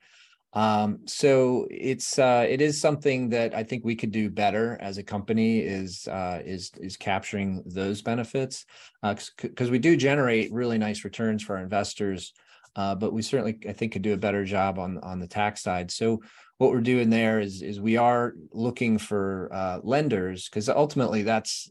Um, 0.53 0.99
so 1.07 1.67
it's 1.69 2.17
uh, 2.17 2.45
it 2.47 2.61
is 2.61 2.79
something 2.79 3.27
that 3.29 3.53
I 3.53 3.63
think 3.63 3.83
we 3.83 3.95
could 3.95 4.11
do 4.11 4.29
better 4.29 4.77
as 4.79 4.97
a 4.97 5.03
company 5.03 5.59
is 5.59 6.07
uh, 6.07 6.41
is 6.45 6.71
is 6.79 6.95
capturing 6.95 7.63
those 7.65 8.01
benefits 8.01 8.65
because 9.01 9.67
uh, 9.67 9.71
we 9.71 9.79
do 9.79 9.97
generate 9.97 10.53
really 10.53 10.77
nice 10.77 11.03
returns 11.03 11.43
for 11.43 11.57
our 11.57 11.63
investors, 11.63 12.31
uh, 12.75 12.95
but 12.95 13.13
we 13.13 13.21
certainly 13.21 13.59
I 13.67 13.73
think 13.73 13.93
could 13.93 14.01
do 14.01 14.13
a 14.13 14.17
better 14.17 14.45
job 14.45 14.79
on 14.79 14.97
on 14.99 15.19
the 15.19 15.27
tax 15.27 15.61
side. 15.61 15.91
So 15.91 16.21
what 16.57 16.71
we're 16.71 16.81
doing 16.81 17.09
there 17.09 17.39
is 17.39 17.61
is 17.61 17.79
we 17.79 17.97
are 17.97 18.33
looking 18.51 18.97
for 18.97 19.49
uh, 19.51 19.79
lenders 19.83 20.49
because 20.49 20.69
ultimately 20.69 21.23
that's 21.23 21.69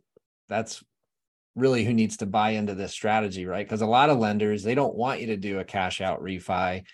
that's 0.49 0.83
really 1.55 1.85
who 1.85 1.93
needs 1.93 2.19
to 2.19 2.27
buy 2.27 2.51
into 2.51 2.75
this 2.75 2.93
strategy, 2.93 3.47
right? 3.47 3.67
Because 3.67 3.83
a 3.83 3.87
lot 3.87 4.11
of 4.11 4.19
lenders, 4.19 4.63
they 4.63 4.75
don't 4.75 4.95
want 4.95 5.21
you 5.21 5.29
to 5.29 5.37
do 5.37 5.59
a 5.59 5.65
cash 5.65 6.01
out 6.01 6.23
refi 6.23 6.85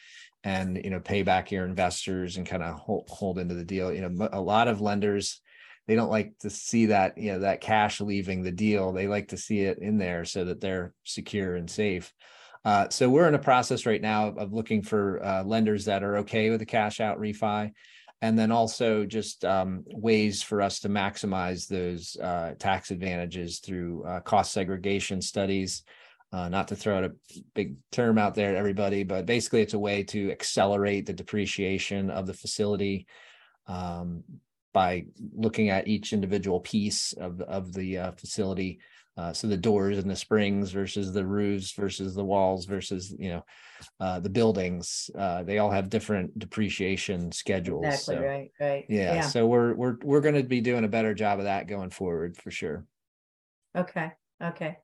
and 0.45 0.81
you 0.83 0.91
know 0.91 1.01
pay 1.01 1.23
back 1.23 1.51
your 1.51 1.65
investors 1.65 2.37
and 2.37 2.47
kind 2.47 2.63
of 2.63 2.75
hold, 2.75 3.09
hold 3.09 3.39
into 3.39 3.55
the 3.55 3.65
deal. 3.65 3.93
You 3.93 4.09
know, 4.09 4.29
a 4.33 4.41
lot 4.41 4.69
of 4.69 4.81
lenders 4.81 5.41
they 5.89 5.95
don't 5.95 6.11
like 6.11 6.39
to 6.41 6.51
see 6.51 6.87
that 6.87 7.17
you 7.17 7.33
know 7.33 7.41
that 7.41 7.63
cash 7.63 8.01
leaving 8.01 8.43
the 8.43 8.53
deal. 8.53 8.93
They 8.93 9.09
like 9.09 9.29
to 9.29 9.37
see 9.39 9.61
it 9.61 9.79
in 9.79 9.99
there 9.99 10.25
so 10.25 10.45
that 10.45 10.61
they're 10.61 10.93
secure 11.03 11.57
and 11.57 11.69
safe. 11.69 12.13
Uh, 12.65 12.89
so 12.89 13.09
we're 13.09 13.29
in 13.29 13.35
a 13.35 13.39
process 13.39 13.87
right 13.87 14.03
now 14.03 14.29
of 14.29 14.53
looking 14.53 14.83
for 14.83 15.25
uh, 15.25 15.45
lenders 15.45 15.85
that 15.85 16.03
are 16.03 16.19
okay 16.19 16.51
with 16.51 16.61
the 16.61 16.67
cash 16.67 17.01
out 17.01 17.19
refi 17.19 17.73
and 18.21 18.39
then 18.39 18.51
also 18.51 19.05
just 19.05 19.45
um, 19.45 19.85
ways 19.87 20.43
for 20.43 20.61
us 20.61 20.81
to 20.81 20.89
maximize 20.89 21.69
those 21.69 22.17
uh, 22.17 22.55
tax 22.59 22.91
advantages 22.91 23.61
through 23.61 24.05
uh, 24.05 24.21
cost 24.21 24.53
segregation 24.53 25.23
studies. 25.23 25.85
Uh, 26.31 26.49
not 26.49 26.69
to 26.69 26.77
throw 26.77 26.99
out 26.99 27.05
a 27.05 27.13
big 27.55 27.77
term 27.91 28.19
out 28.19 28.35
there 28.35 28.53
to 28.53 28.59
everybody, 28.59 29.03
but 29.03 29.25
basically 29.25 29.63
it's 29.63 29.73
a 29.73 29.79
way 29.79 30.03
to 30.03 30.31
accelerate 30.31 31.07
the 31.07 31.13
depreciation 31.13 32.11
of 32.11 32.27
the 32.27 32.35
facility 32.35 33.07
um, 33.67 34.23
by 34.75 35.07
looking 35.35 35.71
at 35.71 35.89
each 35.89 36.13
individual 36.13 36.61
piece 36.61 37.15
of, 37.15 37.41
of 37.41 37.73
the 37.73 38.13
facility 38.19 38.79
uh, 39.19 39.33
so 39.33 39.49
the 39.49 39.57
doors 39.57 39.99
and 39.99 40.09
the 40.09 40.15
springs 40.15 40.71
versus 40.71 41.13
the 41.13 41.27
roofs 41.27 41.73
versus 41.73 42.15
the 42.15 42.25
walls 42.25 42.67
versus 42.67 43.13
you 43.19 43.31
know 43.31 43.45
uh, 43.99 44.21
the 44.21 44.31
buildings, 44.31 45.11
uh, 45.19 45.43
they 45.43 45.59
all 45.59 45.71
have 45.71 45.91
different 45.91 46.39
depreciation 46.39 47.33
schedules. 47.33 47.85
Exactly 47.85 48.17
so, 48.17 48.23
right, 48.23 48.51
right. 48.61 48.87
Yeah, 48.89 49.15
yeah. 49.15 49.21
So 49.23 49.47
we're 49.47 49.75
we're 49.75 49.97
we're 50.05 50.21
going 50.21 50.37
to 50.37 50.45
be 50.45 50.61
doing 50.61 50.85
a 50.85 50.89
better 50.89 51.15
job 51.15 51.41
of 51.41 51.47
that 51.47 51.67
going 51.67 51.91
forward 51.91 52.37
for 52.37 52.53
sure. 52.53 52.87
Okay. 53.77 54.13
Okay. 54.43 54.79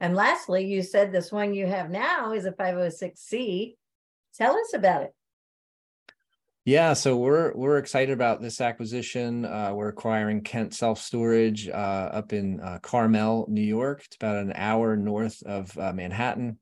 And 0.00 0.14
lastly, 0.14 0.64
you 0.66 0.82
said 0.82 1.12
this 1.12 1.30
one 1.30 1.54
you 1.54 1.66
have 1.66 1.90
now 1.90 2.32
is 2.32 2.46
a 2.46 2.52
506c. 2.52 3.76
Tell 4.34 4.56
us 4.56 4.72
about 4.74 5.02
it. 5.02 5.14
Yeah, 6.66 6.94
so 6.94 7.16
we're 7.16 7.52
we're 7.54 7.76
excited 7.76 8.12
about 8.12 8.40
this 8.40 8.58
acquisition. 8.62 9.44
Uh, 9.44 9.72
we're 9.74 9.88
acquiring 9.88 10.40
Kent 10.40 10.72
Self 10.72 10.98
Storage 10.98 11.68
uh, 11.68 11.72
up 11.72 12.32
in 12.32 12.58
uh, 12.60 12.78
Carmel, 12.80 13.44
New 13.50 13.60
York. 13.60 14.02
It's 14.06 14.16
about 14.16 14.36
an 14.36 14.54
hour 14.56 14.96
north 14.96 15.42
of 15.42 15.76
uh, 15.76 15.92
Manhattan, 15.92 16.58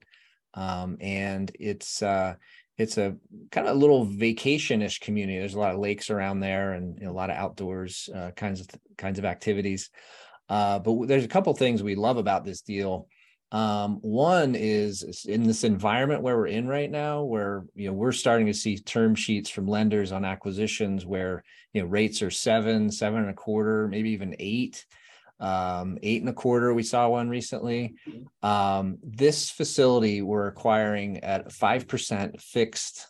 um, 0.55 0.97
and 1.01 1.53
it's 1.61 2.03
uh, 2.03 2.35
it's 2.79 2.99
a 2.99 3.15
kind 3.53 3.69
of 3.69 3.77
a 3.77 3.79
little 3.79 4.05
vacation-ish 4.05 4.99
community. 4.99 5.39
There's 5.39 5.55
a 5.55 5.61
lot 5.61 5.75
of 5.75 5.79
lakes 5.79 6.11
around 6.11 6.41
there, 6.41 6.73
and 6.73 6.99
you 6.99 7.05
know, 7.05 7.13
a 7.13 7.15
lot 7.15 7.31
of 7.31 7.37
outdoors 7.37 8.09
uh, 8.13 8.33
kinds 8.35 8.61
of 8.61 8.67
kinds 8.99 9.21
of 9.21 9.25
activities. 9.25 9.89
but 10.49 10.83
there's 11.07 11.25
a 11.25 11.29
couple 11.29 11.55
things 11.55 11.81
we 11.81 11.95
love 11.95 12.17
about 12.17 12.45
this 12.45 12.63
deal. 12.63 13.07
Um, 13.53 13.99
one 14.01 14.55
is 14.55 15.27
in 15.27 15.47
this 15.47 15.63
environment 15.63 16.23
where 16.23 16.39
we're 16.39 16.47
in 16.47 16.67
right 16.67 16.91
now, 16.91 17.23
where 17.23 17.65
you 17.75 17.87
know 17.87 17.93
we're 17.93 18.13
starting 18.13 18.47
to 18.47 18.55
see 18.55 18.79
term 18.79 19.15
sheets 19.15 19.51
from 19.51 19.69
lenders 19.69 20.11
on 20.11 20.25
acquisitions 20.25 21.05
where 21.05 21.45
you 21.75 21.83
know 21.83 21.87
rates 21.87 22.23
are 22.23 22.31
seven, 22.31 22.91
seven 22.91 23.21
and 23.21 23.31
a 23.31 23.35
quarter, 23.35 23.89
maybe 23.89 24.11
even 24.11 24.35
eight, 24.39 24.87
um, 25.39 25.99
eight 26.03 26.23
and 26.23 26.31
a 26.31 26.33
quarter. 26.33 26.73
We 26.73 26.83
saw 26.83 27.09
one 27.09 27.29
recently. 27.29 27.95
Um, 28.43 28.97
this 29.03 29.51
facility 29.51 30.23
we're 30.23 30.47
acquiring 30.47 31.19
at 31.19 31.53
five 31.53 31.87
percent 31.87 32.41
fixed 32.41 33.07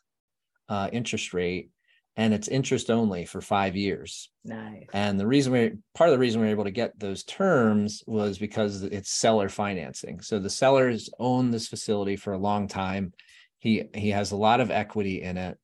uh, 0.69 0.89
interest 0.93 1.35
rate, 1.35 1.71
and 2.17 2.35
it's 2.35 2.49
interest 2.49 2.91
only 2.91 3.25
for 3.25 3.41
five 3.41 3.75
years. 3.75 4.31
Nice. 4.45 4.87
And 4.93 5.19
the 5.19 5.27
reason 5.27 5.53
we 5.53 5.73
part 5.95 6.11
of 6.11 6.15
the 6.15 6.19
reason 6.19 6.41
we 6.41 6.47
were 6.47 6.53
able 6.53 6.65
to 6.65 6.71
get 6.71 6.99
those 6.99 7.25
terms 7.25 8.03
was 8.07 8.39
because 8.39 8.83
it's 8.83 9.11
seller 9.11 9.49
financing. 9.49 10.21
So 10.21 10.39
the 10.39 10.51
sellers 10.51 11.09
own 11.19 11.51
this 11.51 11.69
facility 11.69 12.17
for 12.17 12.33
a 12.33 12.39
long 12.39 12.69
time. 12.69 13.13
He 13.59 13.85
he 13.95 14.11
has 14.11 14.33
a 14.33 14.37
lot 14.37 14.61
of 14.61 14.71
equity 14.71 15.23
in 15.23 15.39
it. 15.39 15.59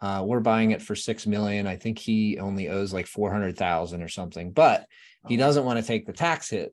Uh, 0.00 0.22
we're 0.24 0.40
buying 0.40 0.70
it 0.70 0.82
for 0.82 0.94
six 0.94 1.26
million. 1.26 1.66
I 1.66 1.74
think 1.76 1.98
he 1.98 2.38
only 2.38 2.68
owes 2.68 2.92
like 2.92 3.06
four 3.06 3.32
hundred 3.32 3.56
thousand 3.56 4.02
or 4.02 4.08
something, 4.08 4.52
but 4.52 4.86
he 5.26 5.34
oh. 5.34 5.38
doesn't 5.38 5.64
want 5.64 5.80
to 5.80 5.86
take 5.86 6.06
the 6.06 6.12
tax 6.12 6.50
hit. 6.50 6.72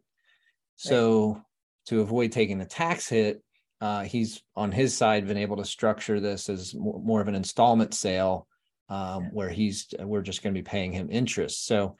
So 0.76 1.34
right. 1.34 1.42
to 1.88 2.02
avoid 2.02 2.32
taking 2.32 2.60
the 2.60 2.66
tax 2.66 3.08
hit, 3.08 3.42
uh, 3.82 4.04
he's 4.04 4.44
on 4.56 4.72
his 4.72 4.96
side 4.96 5.28
been 5.28 5.38
able 5.38 5.58
to 5.58 5.66
structure 5.66 6.20
this 6.20 6.50
as 6.50 6.76
more 6.76 7.22
of 7.22 7.28
an 7.28 7.36
installment 7.36 7.96
sale 7.96 8.48
um, 8.89 9.30
where 9.34 9.50
he's 9.50 9.88
we're 10.00 10.21
just 10.21 10.43
going 10.43 10.54
to 10.54 10.60
be 10.60 10.63
paying 10.63 10.91
him 10.91 11.10
interest. 11.12 11.65
So, 11.65 11.98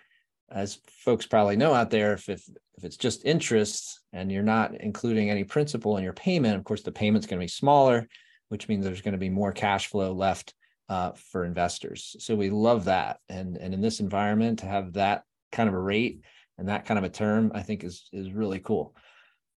as 0.52 0.80
folks 1.04 1.26
probably 1.26 1.56
know 1.56 1.74
out 1.74 1.90
there, 1.90 2.14
if, 2.14 2.30
if 2.30 2.48
if 2.78 2.84
it's 2.84 2.98
just 2.98 3.26
interest 3.26 4.02
and 4.14 4.32
you're 4.32 4.44
not 4.44 4.76
including 4.76 5.30
any 5.30 5.44
principal 5.44 5.98
in 5.98 6.04
your 6.04 6.14
payment, 6.14 6.56
of 6.56 6.64
course 6.64 6.84
the 6.84 6.92
payment's 6.92 7.28
going 7.28 7.40
to 7.40 7.44
be 7.44 7.48
smaller, 7.48 8.08
which 8.50 8.68
means 8.68 8.84
there's 8.84 9.02
going 9.02 9.14
to 9.14 9.18
be 9.18 9.30
more 9.30 9.52
cash 9.52 9.88
flow 9.88 10.14
left 10.14 10.54
uh, 10.90 11.12
for 11.32 11.46
investors. 11.46 12.16
So 12.20 12.36
we 12.36 12.50
love 12.50 12.86
that, 12.86 13.20
and 13.30 13.58
and 13.58 13.74
in 13.74 13.82
this 13.82 14.00
environment 14.00 14.60
to 14.60 14.68
have 14.68 14.94
that 14.94 15.24
kind 15.52 15.70
of 15.70 15.76
a 15.76 15.80
rate 15.80 16.22
and 16.58 16.70
that 16.70 16.86
kind 16.86 16.98
of 16.98 17.04
a 17.04 17.10
term, 17.10 17.52
I 17.54 17.62
think 17.62 17.84
is 17.84 18.08
is 18.12 18.32
really 18.32 18.60
cool. 18.60 18.96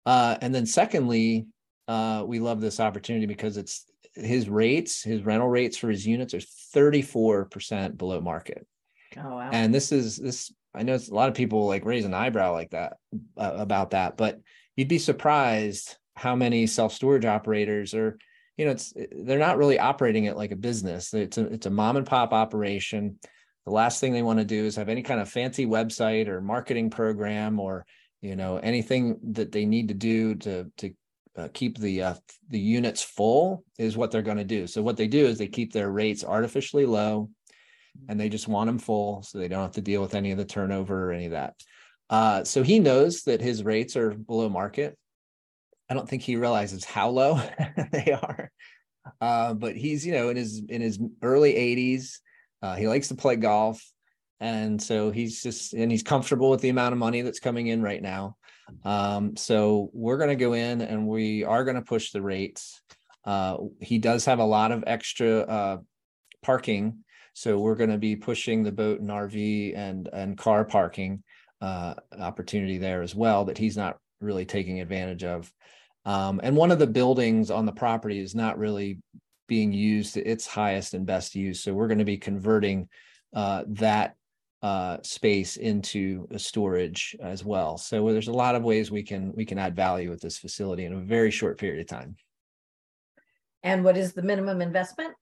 Uh, 0.05 0.37
and 0.41 0.55
then 0.55 0.65
secondly, 0.65 1.47
uh, 1.87 2.23
we 2.25 2.39
love 2.39 2.61
this 2.61 2.79
opportunity 2.79 3.25
because 3.25 3.57
it's 3.57 3.85
his 4.17 4.49
rates, 4.49 5.03
his 5.03 5.23
rental 5.23 5.47
rates 5.47 5.77
for 5.77 5.89
his 5.89 6.05
units 6.05 6.33
are 6.33 6.41
34% 6.75 7.97
below 7.97 8.21
market. 8.21 8.65
Oh, 9.17 9.35
wow. 9.35 9.49
And 9.51 9.73
this 9.73 9.91
is 9.91 10.17
this 10.17 10.51
I 10.75 10.83
know 10.83 10.93
it's 10.93 11.09
a 11.09 11.13
lot 11.13 11.29
of 11.29 11.35
people 11.35 11.65
like 11.65 11.85
raise 11.85 12.05
an 12.05 12.13
eyebrow 12.13 12.51
like 12.51 12.71
that 12.71 12.97
uh, 13.37 13.53
about 13.55 13.91
that, 13.91 14.17
but 14.17 14.39
you'd 14.75 14.87
be 14.87 14.99
surprised 14.99 15.97
how 16.15 16.35
many 16.35 16.67
self-storage 16.67 17.25
operators 17.25 17.93
are 17.93 18.17
you 18.57 18.65
know 18.65 18.71
it's 18.71 18.93
they're 19.11 19.37
not 19.39 19.57
really 19.57 19.79
operating 19.79 20.25
it 20.25 20.35
like 20.35 20.51
a 20.51 20.55
business. 20.55 21.13
It's 21.13 21.37
a 21.37 21.45
it's 21.45 21.67
a 21.67 21.71
mom 21.71 21.95
and 21.95 22.05
pop 22.05 22.33
operation. 22.33 23.19
The 23.65 23.71
last 23.71 23.99
thing 23.99 24.13
they 24.13 24.23
want 24.23 24.39
to 24.39 24.45
do 24.45 24.65
is 24.65 24.75
have 24.77 24.89
any 24.89 25.03
kind 25.03 25.21
of 25.21 25.29
fancy 25.29 25.65
website 25.65 26.27
or 26.27 26.41
marketing 26.41 26.89
program 26.89 27.59
or 27.59 27.85
you 28.21 28.35
know 28.35 28.57
anything 28.57 29.19
that 29.33 29.51
they 29.51 29.65
need 29.65 29.89
to 29.89 29.93
do 29.93 30.35
to 30.35 30.71
to 30.77 30.93
uh, 31.37 31.47
keep 31.53 31.77
the 31.77 32.01
uh, 32.01 32.13
the 32.49 32.59
units 32.59 33.03
full 33.03 33.63
is 33.77 33.95
what 33.95 34.11
they're 34.11 34.21
going 34.21 34.37
to 34.37 34.43
do. 34.43 34.67
So 34.67 34.81
what 34.81 34.97
they 34.97 35.07
do 35.07 35.25
is 35.25 35.37
they 35.37 35.47
keep 35.47 35.71
their 35.71 35.91
rates 35.91 36.23
artificially 36.23 36.85
low, 36.85 37.29
and 38.07 38.19
they 38.19 38.29
just 38.29 38.47
want 38.47 38.67
them 38.67 38.79
full, 38.79 39.21
so 39.23 39.37
they 39.37 39.47
don't 39.47 39.61
have 39.61 39.73
to 39.73 39.81
deal 39.81 40.01
with 40.01 40.15
any 40.15 40.31
of 40.31 40.37
the 40.37 40.45
turnover 40.45 41.09
or 41.09 41.11
any 41.11 41.25
of 41.25 41.31
that. 41.31 41.55
Uh, 42.09 42.43
so 42.43 42.63
he 42.63 42.79
knows 42.79 43.23
that 43.23 43.41
his 43.41 43.63
rates 43.63 43.95
are 43.95 44.11
below 44.11 44.49
market. 44.49 44.97
I 45.89 45.93
don't 45.93 46.09
think 46.09 46.21
he 46.21 46.35
realizes 46.35 46.83
how 46.83 47.09
low 47.09 47.41
they 47.91 48.11
are, 48.11 48.51
uh, 49.21 49.53
but 49.53 49.75
he's 49.75 50.05
you 50.05 50.13
know 50.13 50.29
in 50.29 50.37
his 50.37 50.61
in 50.67 50.81
his 50.81 50.99
early 51.21 51.53
80s. 51.53 52.17
Uh, 52.61 52.75
he 52.75 52.87
likes 52.87 53.09
to 53.09 53.15
play 53.15 53.35
golf, 53.35 53.85
and 54.39 54.81
so 54.81 55.11
he's 55.11 55.41
just 55.41 55.73
and 55.73 55.91
he's 55.91 56.03
comfortable 56.03 56.49
with 56.49 56.61
the 56.61 56.69
amount 56.69 56.93
of 56.93 56.99
money 56.99 57.21
that's 57.21 57.39
coming 57.39 57.67
in 57.67 57.81
right 57.81 58.01
now. 58.01 58.37
Um, 58.83 59.35
so 59.35 59.89
we're 59.93 60.17
going 60.17 60.29
to 60.29 60.35
go 60.35 60.53
in 60.53 60.81
and 60.81 61.07
we 61.07 61.43
are 61.43 61.63
going 61.63 61.75
to 61.75 61.81
push 61.81 62.11
the 62.11 62.21
rates. 62.21 62.81
Uh, 63.25 63.57
he 63.81 63.97
does 63.97 64.25
have 64.25 64.39
a 64.39 64.45
lot 64.45 64.71
of 64.71 64.83
extra 64.87 65.39
uh, 65.39 65.77
parking, 66.43 67.03
so 67.33 67.57
we're 67.57 67.75
going 67.75 67.89
to 67.89 67.97
be 67.97 68.15
pushing 68.15 68.63
the 68.63 68.71
boat 68.71 68.99
and 68.99 69.09
RV 69.09 69.77
and 69.77 70.09
and 70.13 70.37
car 70.37 70.65
parking 70.65 71.23
uh, 71.61 71.95
opportunity 72.19 72.77
there 72.77 73.01
as 73.01 73.15
well 73.15 73.45
that 73.45 73.57
he's 73.57 73.77
not 73.77 73.97
really 74.21 74.45
taking 74.45 74.81
advantage 74.81 75.23
of. 75.23 75.51
Um, 76.05 76.39
and 76.43 76.55
one 76.55 76.71
of 76.71 76.79
the 76.79 76.87
buildings 76.87 77.51
on 77.51 77.65
the 77.65 77.71
property 77.71 78.19
is 78.19 78.33
not 78.33 78.57
really 78.57 78.99
being 79.47 79.73
used 79.73 80.13
to 80.13 80.23
its 80.23 80.47
highest 80.47 80.93
and 80.93 81.05
best 81.05 81.35
use. 81.35 81.61
So 81.61 81.73
we're 81.73 81.87
going 81.87 81.99
to 81.99 82.05
be 82.05 82.17
converting 82.17 82.87
uh, 83.35 83.63
that 83.67 84.15
uh, 84.61 84.97
space 85.03 85.57
into 85.57 86.27
a 86.31 86.39
storage 86.39 87.15
as 87.21 87.45
well. 87.45 87.77
So 87.77 88.11
there's 88.11 88.27
a 88.27 88.33
lot 88.33 88.55
of 88.55 88.63
ways 88.63 88.89
we 88.89 89.03
can 89.03 89.31
we 89.35 89.45
can 89.45 89.59
add 89.59 89.75
value 89.75 90.09
with 90.09 90.21
this 90.21 90.37
facility 90.37 90.85
in 90.85 90.93
a 90.93 90.99
very 90.99 91.31
short 91.31 91.59
period 91.59 91.81
of 91.81 91.87
time. 91.87 92.15
And 93.63 93.83
what 93.83 93.97
is 93.97 94.13
the 94.13 94.23
minimum 94.23 94.61
investment? 94.61 95.13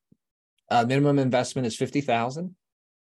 Uh, 0.69 0.85
minimum 0.87 1.19
investment 1.19 1.67
is 1.67 1.75
fifty 1.75 2.01
thousand. 2.01 2.55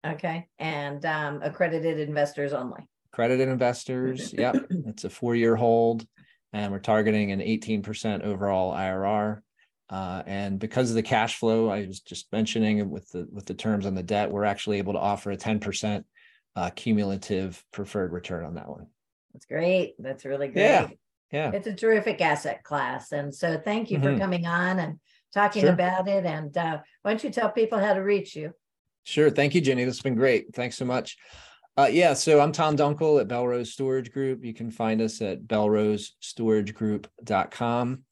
Okay, 0.05 0.47
and 0.59 1.05
um, 1.05 1.41
accredited 1.41 1.99
investors 1.99 2.53
only. 2.53 2.88
Accredited 3.12 3.47
investors. 3.47 4.33
yep, 4.38 4.55
it's 4.69 5.03
a 5.03 5.09
four-year 5.09 5.55
hold, 5.55 6.05
and 6.51 6.71
we're 6.71 6.79
targeting 6.79 7.31
an 7.31 7.41
eighteen 7.41 7.81
percent 7.81 8.23
overall 8.23 8.73
IRR. 8.73 9.41
Uh, 9.89 10.23
and 10.25 10.57
because 10.57 10.89
of 10.89 10.95
the 10.95 11.03
cash 11.03 11.38
flow, 11.38 11.69
I 11.69 11.86
was 11.86 11.99
just 11.99 12.31
mentioning 12.31 12.89
with 12.89 13.09
the 13.09 13.27
with 13.31 13.45
the 13.45 13.53
terms 13.53 13.86
on 13.86 13.93
the 13.93 14.03
debt, 14.03 14.31
we're 14.31 14.45
actually 14.45 14.77
able 14.77 14.93
to 14.93 14.99
offer 14.99 15.31
a 15.31 15.38
ten 15.38 15.59
percent 15.59 16.05
uh, 16.56 16.70
cumulative 16.70 17.63
preferred 17.72 18.13
return 18.13 18.46
on 18.46 18.54
that 18.56 18.70
one. 18.70 18.88
That's 19.34 19.46
great. 19.46 19.96
That's 20.00 20.24
really 20.26 20.48
great. 20.48 20.63
Yeah. 20.63 20.88
Yeah. 21.32 21.52
It's 21.52 21.68
a 21.68 21.74
terrific 21.74 22.22
asset 22.22 22.63
class. 22.63 23.12
And 23.12 23.34
so 23.34 23.58
thank 23.58 23.89
you 23.89 24.00
for 24.00 24.12
Mhm. 24.13 24.20
coming 24.20 24.46
on 24.46 24.78
and 24.80 25.00
talking 25.34 25.63
Sure. 25.63 25.74
about 25.74 26.08
it. 26.08 26.26
And 26.26 26.56
uh, 26.56 26.80
why 27.02 27.12
don't 27.12 27.24
you 27.24 27.32
tell 27.32 27.50
people 27.52 27.80
how 27.80 27.96
to 27.96 28.02
reach 28.02 28.36
you? 28.36 28.54
Sure. 29.04 29.32
Thank 29.32 29.56
you, 29.56 29.62
Ginny. 29.62 29.84
This 29.84 29.96
has 29.98 30.04
been 30.04 30.13
great. 30.16 30.54
Thanks 30.54 30.78
so 30.78 30.86
much. 30.86 31.18
Uh, 31.76 31.89
yeah, 31.92 32.13
so 32.13 32.39
I'm 32.39 32.52
Tom 32.52 32.78
Dunkel 32.78 33.20
at 33.20 33.28
Belrose 33.28 33.72
Storage 33.72 34.12
Group. 34.12 34.46
You 34.46 34.54
can 34.54 34.70
find 34.70 35.02
us 35.02 35.24
at 35.24 35.48
belrosestoragegroup.com. 35.48 38.04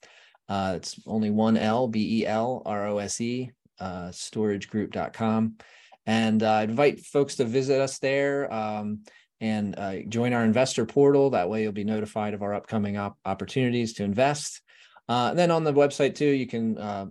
Uh, 0.50 0.74
it's 0.76 1.00
only 1.06 1.30
one 1.30 1.58
L, 1.58 1.88
B 1.88 2.22
E 2.22 2.26
L 2.26 2.64
R 2.66 2.88
O 2.88 2.98
S 2.98 3.22
E, 3.22 3.52
uh, 3.80 4.08
storagegroup.com. 4.10 5.58
And 6.06 6.42
uh, 6.42 6.62
invite 6.64 7.00
folks 7.02 7.36
to 7.36 7.46
visit 7.46 7.80
us 7.80 8.00
there 8.00 8.52
um, 8.52 9.02
and 9.40 9.78
uh, 9.78 9.98
join 10.08 10.34
our 10.34 10.44
investor 10.44 10.86
portal. 10.86 11.32
That 11.32 11.50
way, 11.50 11.64
you'll 11.64 11.72
be 11.72 11.84
notified 11.84 12.34
of 12.34 12.42
our 12.42 12.54
upcoming 12.54 12.98
op- 12.98 13.18
opportunities 13.26 13.94
to 13.94 14.04
invest. 14.04 14.62
Uh, 15.10 15.30
and 15.32 15.40
then 15.40 15.52
on 15.52 15.64
the 15.64 15.74
website 15.74 16.16
too, 16.16 16.26
you 16.26 16.48
can 16.48 16.78
uh, 16.78 17.06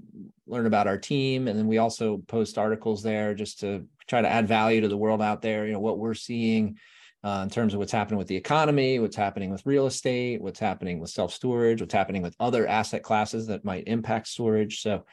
learn 0.47 0.67
about 0.67 0.87
our 0.87 0.97
team, 0.97 1.49
and 1.49 1.59
then 1.59 1.67
we 1.67 1.79
also 1.79 2.19
post 2.29 2.57
articles 2.57 3.03
there 3.03 3.35
just 3.35 3.61
to 3.61 3.87
try 4.09 4.23
to 4.23 4.29
add 4.29 4.49
value 4.49 4.81
to 4.81 4.89
the 4.89 4.97
world 4.97 5.21
out 5.21 5.43
there. 5.43 5.67
You 5.67 5.73
know 5.73 5.81
what 5.81 5.99
we're 5.99 6.15
seeing 6.15 6.79
uh, 7.23 7.41
in 7.43 7.51
terms 7.51 7.75
of 7.75 7.79
what's 7.79 7.93
happening 7.93 8.19
with 8.19 8.29
the 8.29 8.37
economy, 8.37 8.99
what's 8.99 9.17
happening 9.17 9.51
with 9.51 9.67
real 9.67 9.87
estate, 9.87 10.41
what's 10.41 10.61
happening 10.61 10.99
with 10.99 11.11
self 11.11 11.33
storage, 11.35 11.81
what's 11.81 11.93
happening 11.93 12.23
with 12.23 12.35
other 12.41 12.67
asset 12.67 13.03
classes 13.03 13.49
that 13.49 13.65
might 13.65 13.85
impact 13.87 14.29
storage. 14.29 14.81
So 14.81 15.05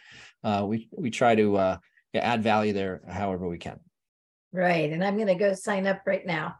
uh, 0.43 0.65
we 0.65 0.87
we 0.97 1.09
try 1.09 1.35
to 1.35 1.77
add 2.13 2.43
value 2.43 2.73
there 2.73 3.01
however 3.07 3.47
we 3.47 3.57
can. 3.57 3.79
Right. 4.53 4.91
And 4.91 5.03
I'm 5.03 5.15
going 5.15 5.27
to 5.27 5.35
go 5.35 5.53
sign 5.53 5.87
up 5.87 6.01
right 6.05 6.25
now. 6.25 6.55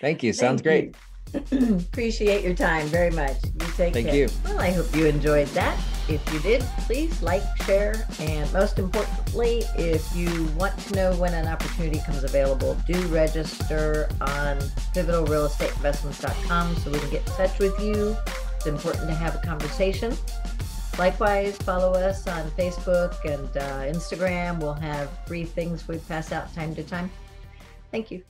Thank 0.00 0.22
you. 0.22 0.32
Sounds 0.32 0.62
Thank 0.62 0.92
great. 0.92 0.96
you. 1.52 1.76
Appreciate 1.78 2.42
your 2.42 2.54
time 2.54 2.86
very 2.86 3.10
much. 3.10 3.36
You 3.44 3.66
take 3.76 3.92
Thank 3.92 4.06
care. 4.06 4.14
you. 4.14 4.28
Well, 4.44 4.58
I 4.58 4.70
hope 4.70 4.94
you 4.96 5.06
enjoyed 5.06 5.48
that. 5.48 5.78
If 6.08 6.32
you 6.32 6.40
did, 6.40 6.62
please 6.86 7.20
like, 7.20 7.42
share, 7.64 8.06
and 8.18 8.50
most 8.50 8.78
importantly, 8.78 9.62
if 9.76 10.16
you 10.16 10.44
want 10.56 10.78
to 10.78 10.94
know 10.94 11.14
when 11.16 11.34
an 11.34 11.46
opportunity 11.46 12.00
comes 12.00 12.24
available, 12.24 12.78
do 12.86 12.98
register 13.08 14.08
on 14.22 14.58
pivotalrealestateinvestments.com 14.94 16.76
so 16.76 16.90
we 16.90 16.98
can 16.98 17.10
get 17.10 17.26
in 17.26 17.32
touch 17.34 17.58
with 17.58 17.78
you. 17.78 18.16
It's 18.56 18.66
important 18.66 19.06
to 19.08 19.14
have 19.14 19.34
a 19.34 19.38
conversation. 19.46 20.16
Likewise, 20.98 21.56
follow 21.58 21.92
us 21.92 22.26
on 22.26 22.50
Facebook 22.50 23.24
and 23.24 23.56
uh, 23.56 23.82
Instagram. 23.96 24.58
We'll 24.58 24.74
have 24.74 25.08
free 25.26 25.44
things 25.44 25.86
we 25.86 25.98
pass 25.98 26.32
out 26.32 26.52
time 26.54 26.74
to 26.74 26.82
time. 26.82 27.08
Thank 27.92 28.10
you. 28.10 28.24